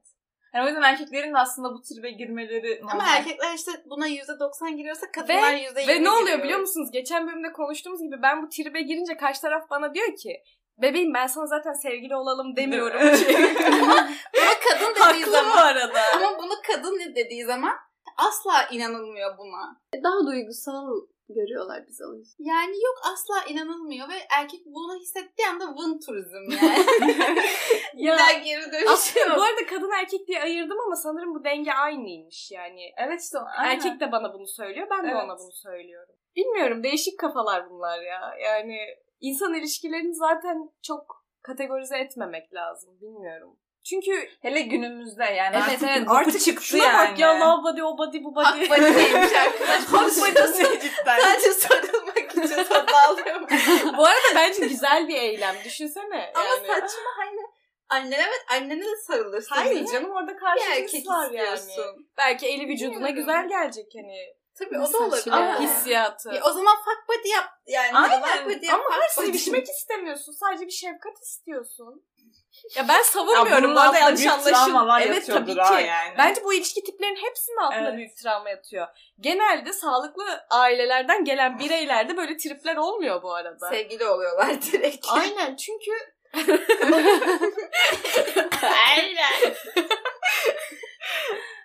Yani 0.54 0.66
o 0.66 0.68
yüzden 0.68 0.82
erkeklerin 0.82 1.34
de 1.34 1.38
aslında 1.38 1.70
bu 1.74 1.82
tribe 1.82 2.12
girmeleri 2.12 2.80
normal. 2.82 2.94
Ama 2.94 3.04
erkekler 3.18 3.54
işte 3.54 3.72
buna 3.86 4.08
%90 4.10 4.76
giriyorsa 4.76 5.12
kadınlar 5.12 5.54
Ve, 5.54 5.64
%20 5.64 5.88
ve 5.88 6.04
ne 6.04 6.10
oluyor 6.10 6.24
giriyor. 6.26 6.44
biliyor 6.44 6.60
musunuz? 6.60 6.90
Geçen 6.92 7.28
bölümde 7.28 7.52
konuştuğumuz 7.52 8.02
gibi 8.02 8.22
ben 8.22 8.44
bu 8.44 8.50
tribe 8.50 8.82
girince 8.82 9.18
karşı 9.18 9.42
taraf 9.42 9.70
bana 9.70 9.94
diyor 9.94 10.16
ki 10.16 10.44
Bebeğim 10.82 11.14
ben 11.14 11.28
sana 11.28 11.46
zaten 11.46 11.74
sevgili 11.74 12.16
olalım 12.16 12.56
demiyorum. 12.56 13.00
Ama 13.82 13.96
kadın 14.70 14.90
dediği 14.96 15.00
Haklı 15.04 15.28
bu 15.28 15.32
zaman 15.32 15.58
arada. 15.58 16.00
ama 16.16 16.38
bunu 16.40 16.54
kadın 16.68 17.00
ne 17.00 17.16
dediği 17.16 17.46
zaman 17.46 17.74
asla 18.18 18.68
inanılmıyor 18.72 19.38
buna. 19.38 19.82
Daha 20.04 20.28
duygusal 20.28 20.88
görüyorlar 21.30 21.88
bizi 21.88 22.06
o 22.06 22.14
yüzden. 22.14 22.44
Yani 22.44 22.76
yok 22.84 22.98
asla 23.14 23.52
inanılmıyor 23.54 24.10
ve 24.10 24.14
erkek 24.40 24.66
bunu 24.66 24.96
hissettiği 25.00 25.48
anda 25.48 25.66
vın 25.68 26.00
turizm 26.00 26.52
yani. 26.66 26.86
Ya, 27.96 28.18
daha 28.18 28.32
geri 28.34 28.72
dönüş 28.72 28.88
Aslında 28.90 29.38
bu 29.38 29.42
arada 29.42 29.66
kadın 29.70 29.92
erkek 29.92 30.28
diye 30.28 30.42
ayırdım 30.42 30.78
ama 30.86 30.96
sanırım 30.96 31.36
bu 31.36 31.44
denge 31.44 31.72
aynıymış 31.72 32.52
yani. 32.52 32.92
Evet 32.98 33.22
işte 33.22 33.38
aynen. 33.40 33.76
Erkek 33.76 34.00
de 34.00 34.12
bana 34.12 34.34
bunu 34.34 34.48
söylüyor, 34.48 34.88
ben 34.92 35.04
de 35.04 35.08
Evet. 35.12 35.24
ona 35.24 35.40
bunu 35.40 35.52
söylüyorum. 35.52 36.16
Bilmiyorum, 36.36 36.84
değişik 36.84 37.20
kafalar 37.20 37.70
bunlar 37.70 38.02
ya. 38.02 38.36
Yani 38.44 38.78
insan 39.20 39.54
ilişkilerini 39.54 40.16
zaten 40.16 40.70
çok 40.84 41.26
kategorize 41.42 41.98
etmemek 41.98 42.54
lazım, 42.54 43.02
bilmiyorum. 43.02 43.58
Çünkü 43.90 44.30
Hele 44.42 44.62
günümüzde 44.62 45.24
yani 45.24 45.56
evet 45.56 45.70
artık 45.70 45.90
evet 45.90 46.08
artık 46.08 46.42
çıktı 46.42 46.66
şuna 46.66 46.84
yani. 46.84 47.12
bak 47.12 47.20
ya 47.20 47.40
love 47.40 47.64
body, 47.64 47.84
o 47.84 47.98
body, 47.98 48.24
bu 48.24 48.36
body. 48.36 48.46
Hak 48.46 48.70
badiymiş 48.70 49.34
arkadaşlar. 49.34 50.02
Hak 50.02 50.18
badisi 50.22 50.80
cidden. 50.82 51.20
Sadece 51.20 51.52
sarılmak 51.54 52.32
için 52.32 52.64
sana 52.70 53.06
alıyor. 53.08 53.42
bu 53.98 54.06
arada 54.06 54.36
bence 54.36 54.68
güzel 54.68 55.08
bir 55.08 55.16
eylem, 55.16 55.56
düşünsene. 55.66 56.32
Ama 56.36 56.48
yani. 56.48 56.68
saçma 56.68 57.10
aynı. 57.22 57.42
Annene 57.90 58.22
evet 58.28 58.46
annene 58.52 58.82
de 58.86 58.96
sarılırsın. 59.08 59.56
Hayır 59.56 59.86
canım 59.86 60.12
orada 60.12 60.34
bir 60.34 60.38
karşı 60.38 60.70
erkek 60.70 60.90
cins 60.90 61.08
var 61.08 61.32
yani. 61.32 61.60
Belki 62.18 62.48
eli 62.48 62.68
vücuduna 62.68 63.10
güzel 63.10 63.48
gelecek 63.48 63.92
hani 63.96 64.38
Tabii 64.60 64.78
o 64.78 64.82
Nasıl 64.82 64.94
da 64.94 65.04
olabilir. 65.04 65.32
Ama 65.32 65.46
ya? 65.46 65.60
hissiyatı. 65.60 66.30
Ya 66.30 66.42
o 66.46 66.52
zaman 66.52 66.76
fuck 66.76 67.10
body 67.10 67.30
yap. 67.30 67.50
Yani 67.68 67.98
Aynen. 67.98 68.22
fuck 68.22 68.46
body 68.46 68.66
yap. 68.66 68.76
Ama 68.76 68.98
body. 68.98 69.28
sevişmek 69.28 69.70
istemiyorsun. 69.70 70.32
Sadece 70.34 70.66
bir 70.66 70.72
şefkat 70.72 71.22
istiyorsun. 71.22 72.06
Ya 72.76 72.88
ben 72.88 72.98
Ya 72.98 73.04
savunmuyorum. 73.04 73.64
bunun 73.64 73.76
bu 73.76 73.80
arada 73.80 73.98
yanlış 73.98 74.20
büyük 74.20 74.32
anlaşıl. 74.34 74.50
travmalar 74.50 75.02
Evet 75.02 75.26
tabii 75.28 75.54
ki. 75.54 75.60
yani. 75.88 76.14
Bence 76.18 76.44
bu 76.44 76.54
ilişki 76.54 76.84
tiplerinin 76.84 77.24
hepsinin 77.26 77.58
altında 77.58 77.80
Evet. 77.80 77.98
büyük 77.98 78.18
travma 78.18 78.50
yatıyor. 78.50 78.88
Genelde 79.20 79.74
sağlıklı 79.74 80.46
ailelerden 80.50 81.24
gelen 81.26 81.60
bireylerde 81.60 82.18
böyle 82.18 82.38
tripler 82.38 82.76
olmuyor 82.76 83.24
bu 83.24 83.34
arada. 83.36 83.70
Sevgili 83.70 84.06
oluyorlar 84.06 84.62
direkt. 84.72 85.06
Aynen 85.10 85.56
çünkü 85.56 85.92
Aynen. 88.88 89.54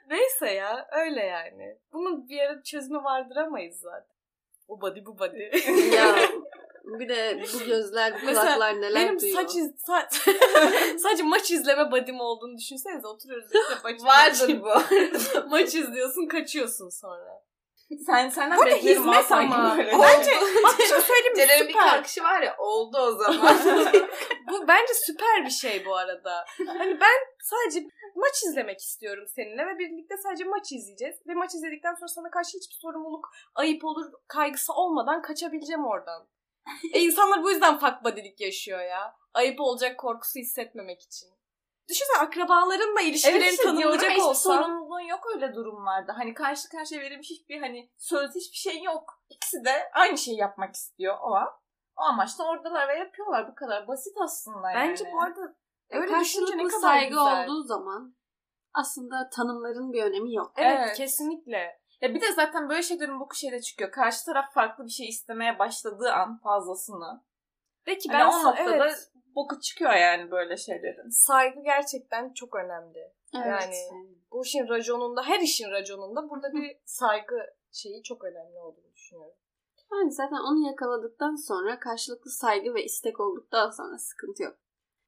neyse 0.06 0.50
ya 0.50 0.88
öyle 0.92 1.24
yani. 1.24 1.76
Bunun 1.92 2.28
bir 2.28 2.38
ara 2.40 2.62
çözümü 2.62 3.04
vardıramayız 3.04 3.80
zaten. 3.80 4.12
O 4.68 4.80
body 4.80 5.00
bu 5.06 5.18
body. 5.18 5.42
ya 5.96 6.14
bir 6.84 7.08
de 7.08 7.42
bu 7.54 7.64
gözler, 7.64 8.12
bu 8.22 8.26
Mesela 8.26 8.42
kulaklar 8.54 8.80
neler 8.80 8.94
Benim 9.06 9.20
duyuyor. 9.20 9.42
saç 9.42 9.56
iz- 9.56 9.74
saç 9.86 10.12
sadece 11.02 11.22
maç 11.22 11.50
izleme 11.50 11.90
body'm 11.90 12.20
olduğunu 12.20 12.56
düşünsenize 12.58 13.06
oturuyoruz 13.06 13.46
işte 13.46 13.74
maç, 13.84 14.00
Vardır 14.04 14.60
bu. 14.62 14.70
maç, 15.50 15.74
izliyorsun 15.74 16.26
kaçıyorsun 16.26 16.88
sonra. 16.88 17.42
Sen 18.06 18.28
senden 18.28 18.58
Bu 18.58 18.62
arada 18.62 18.74
beklerim 18.76 18.98
hizmet 19.02 19.24
sanki 19.24 19.54
ama. 19.54 19.76
böyle. 19.78 19.92
Bence 19.92 20.30
bak 20.64 20.78
bir 20.78 20.84
şey 20.84 21.00
söyleyeyim 21.00 21.32
mi? 21.32 21.36
Ceren'in 21.38 21.68
bir 21.68 21.72
Süper. 21.72 21.88
kalkışı 21.90 22.22
var 22.22 22.42
ya 22.42 22.56
oldu 22.58 22.98
o 22.98 23.12
zaman. 23.12 23.56
Bu 24.50 24.68
bence 24.68 24.92
süper 24.94 25.44
bir 25.44 25.50
şey 25.50 25.84
bu 25.86 25.96
arada. 25.96 26.44
Hani 26.66 27.00
ben 27.00 27.18
sadece 27.42 27.86
maç 28.16 28.42
izlemek 28.48 28.80
istiyorum 28.80 29.24
seninle 29.34 29.66
ve 29.66 29.78
birlikte 29.78 30.14
sadece 30.22 30.44
maç 30.44 30.72
izleyeceğiz. 30.72 31.16
Ve 31.28 31.34
maç 31.34 31.54
izledikten 31.54 31.94
sonra 31.94 32.08
sana 32.08 32.30
karşı 32.30 32.48
hiçbir 32.48 32.76
sorumluluk, 32.82 33.28
ayıp 33.54 33.84
olur, 33.84 34.06
kaygısı 34.28 34.72
olmadan 34.72 35.22
kaçabileceğim 35.22 35.84
oradan. 35.84 36.26
E 36.92 37.00
insanlar 37.00 37.42
bu 37.42 37.50
yüzden 37.50 37.78
fuck 37.78 38.04
body'lik 38.04 38.40
yaşıyor 38.40 38.80
ya. 38.80 39.16
Ayıp 39.34 39.60
olacak 39.60 39.98
korkusu 39.98 40.38
hissetmemek 40.38 41.02
için. 41.02 41.28
Düşünsene 41.88 42.18
akrabalarınla 42.18 43.00
ilişkilerin 43.00 43.40
Evet 43.40 43.50
işte 43.52 43.62
tanımlayacak 43.64 44.18
olsa. 44.18 44.34
sorumluluğun 44.34 45.00
yok 45.00 45.20
öyle 45.34 45.54
durumlarda. 45.54 46.18
Hani 46.18 46.34
karşı 46.34 46.68
karşıya 46.68 47.00
verilmiş 47.00 47.30
hiçbir 47.30 47.60
hani 47.60 47.90
söz 47.98 48.34
hiçbir 48.34 48.56
şey 48.56 48.82
yok. 48.82 49.22
İkisi 49.30 49.64
de 49.64 49.90
aynı 49.94 50.18
şeyi 50.18 50.36
yapmak 50.38 50.74
istiyor 50.74 51.16
o 51.22 51.34
an. 51.34 51.48
O 51.96 52.02
amaçla 52.02 52.44
oradalar 52.48 52.88
ve 52.88 52.98
yapıyorlar. 52.98 53.48
Bu 53.50 53.54
kadar 53.54 53.88
basit 53.88 54.16
aslında 54.24 54.70
yani. 54.70 54.90
Bence 54.90 55.04
bu 55.12 55.22
arada 55.22 55.40
Öyle 55.90 56.02
öyle 56.12 56.20
düşünce 56.20 56.56
ne 56.56 56.62
kadar 56.64 56.80
saygı 56.80 57.08
güzel. 57.08 57.44
olduğu 57.44 57.62
zaman 57.62 58.16
aslında 58.74 59.30
tanımların 59.30 59.92
bir 59.92 60.02
önemi 60.02 60.34
yok. 60.34 60.52
Evet, 60.56 60.78
Evet. 60.78 60.96
kesinlikle. 60.96 61.81
Ya 62.02 62.14
bir 62.14 62.20
de 62.20 62.32
zaten 62.32 62.68
böyle 62.68 62.82
şeylerin 62.82 63.20
boku 63.20 63.36
şeyde 63.36 63.60
çıkıyor. 63.60 63.90
Karşı 63.90 64.24
taraf 64.24 64.52
farklı 64.54 64.84
bir 64.84 64.90
şey 64.90 65.08
istemeye 65.08 65.58
başladığı 65.58 66.12
an 66.12 66.38
fazlasını. 66.38 67.24
Peki 67.84 68.08
Ben 68.08 68.20
ben 68.20 68.26
o 68.26 68.44
noktada 68.44 68.86
evet, 68.86 69.10
boku 69.34 69.60
çıkıyor 69.60 69.92
yani 69.92 70.30
böyle 70.30 70.56
şeylerin. 70.56 71.08
saygı 71.10 71.62
gerçekten 71.62 72.32
çok 72.32 72.54
önemli. 72.56 73.12
Evet. 73.34 73.46
Yani 73.46 73.76
bu 74.30 74.44
işin 74.44 74.68
raconunda, 74.68 75.22
her 75.22 75.40
işin 75.40 75.70
raconunda 75.70 76.30
burada 76.30 76.52
bir 76.52 76.76
saygı 76.84 77.36
şeyi 77.72 78.02
çok 78.02 78.24
önemli 78.24 78.58
olduğunu 78.58 78.94
düşünüyorum. 78.94 79.36
Yani 79.92 80.12
zaten 80.12 80.36
onu 80.36 80.66
yakaladıktan 80.66 81.34
sonra 81.34 81.78
karşılıklı 81.80 82.30
saygı 82.30 82.74
ve 82.74 82.84
istek 82.84 83.20
olduktan 83.20 83.70
sonra 83.70 83.98
sıkıntı 83.98 84.42
yok. 84.42 84.56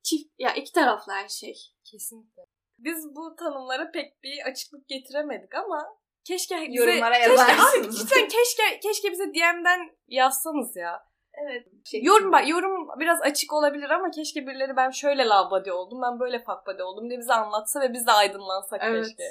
Çift 0.02 0.32
ya 0.38 0.54
iki 0.54 0.72
taraflı 0.72 1.12
her 1.12 1.28
şey. 1.28 1.54
Kesinlikle. 1.84 2.42
Biz 2.78 3.16
bu 3.16 3.36
tanımlara 3.36 3.90
pek 3.90 4.22
bir 4.22 4.46
açıklık 4.46 4.88
getiremedik 4.88 5.54
ama 5.54 5.96
keşke 6.24 6.56
bize, 6.56 6.72
Yorumlara 6.72 7.14
keşke, 7.14 7.30
yazarsınız. 7.30 7.86
Abi, 7.86 7.94
cidden 7.96 8.28
keşke, 8.28 8.80
keşke 8.82 9.12
bize 9.12 9.24
DM'den 9.34 9.90
yazsanız 10.08 10.76
ya. 10.76 11.02
evet. 11.34 11.66
Yorum, 11.92 12.32
bak, 12.32 12.48
yorum 12.48 12.88
biraz 13.00 13.22
açık 13.22 13.52
olabilir 13.52 13.90
ama 13.90 14.10
keşke 14.10 14.46
birileri 14.46 14.76
ben 14.76 14.90
şöyle 14.90 15.24
love 15.24 15.50
body 15.50 15.72
oldum, 15.72 16.02
ben 16.02 16.20
böyle 16.20 16.44
body 16.66 16.82
oldum 16.82 17.08
diye 17.10 17.18
bize 17.18 17.34
anlatsa 17.34 17.80
ve 17.80 17.92
biz 17.92 18.06
de 18.06 18.12
aydınlansak 18.12 18.80
Evet. 18.84 19.06
keşke. 19.06 19.24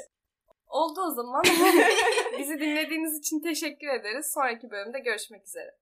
Oldu 0.68 1.02
o 1.02 1.12
zaman. 1.12 1.44
Bizi 2.40 2.60
dinlediğiniz 2.60 3.20
için 3.20 3.40
teşekkür 3.40 3.88
ederiz. 3.88 4.34
Sonraki 4.34 4.72
bölümde 4.72 5.00
görüşmek 5.00 5.44
üzere. 5.44 5.76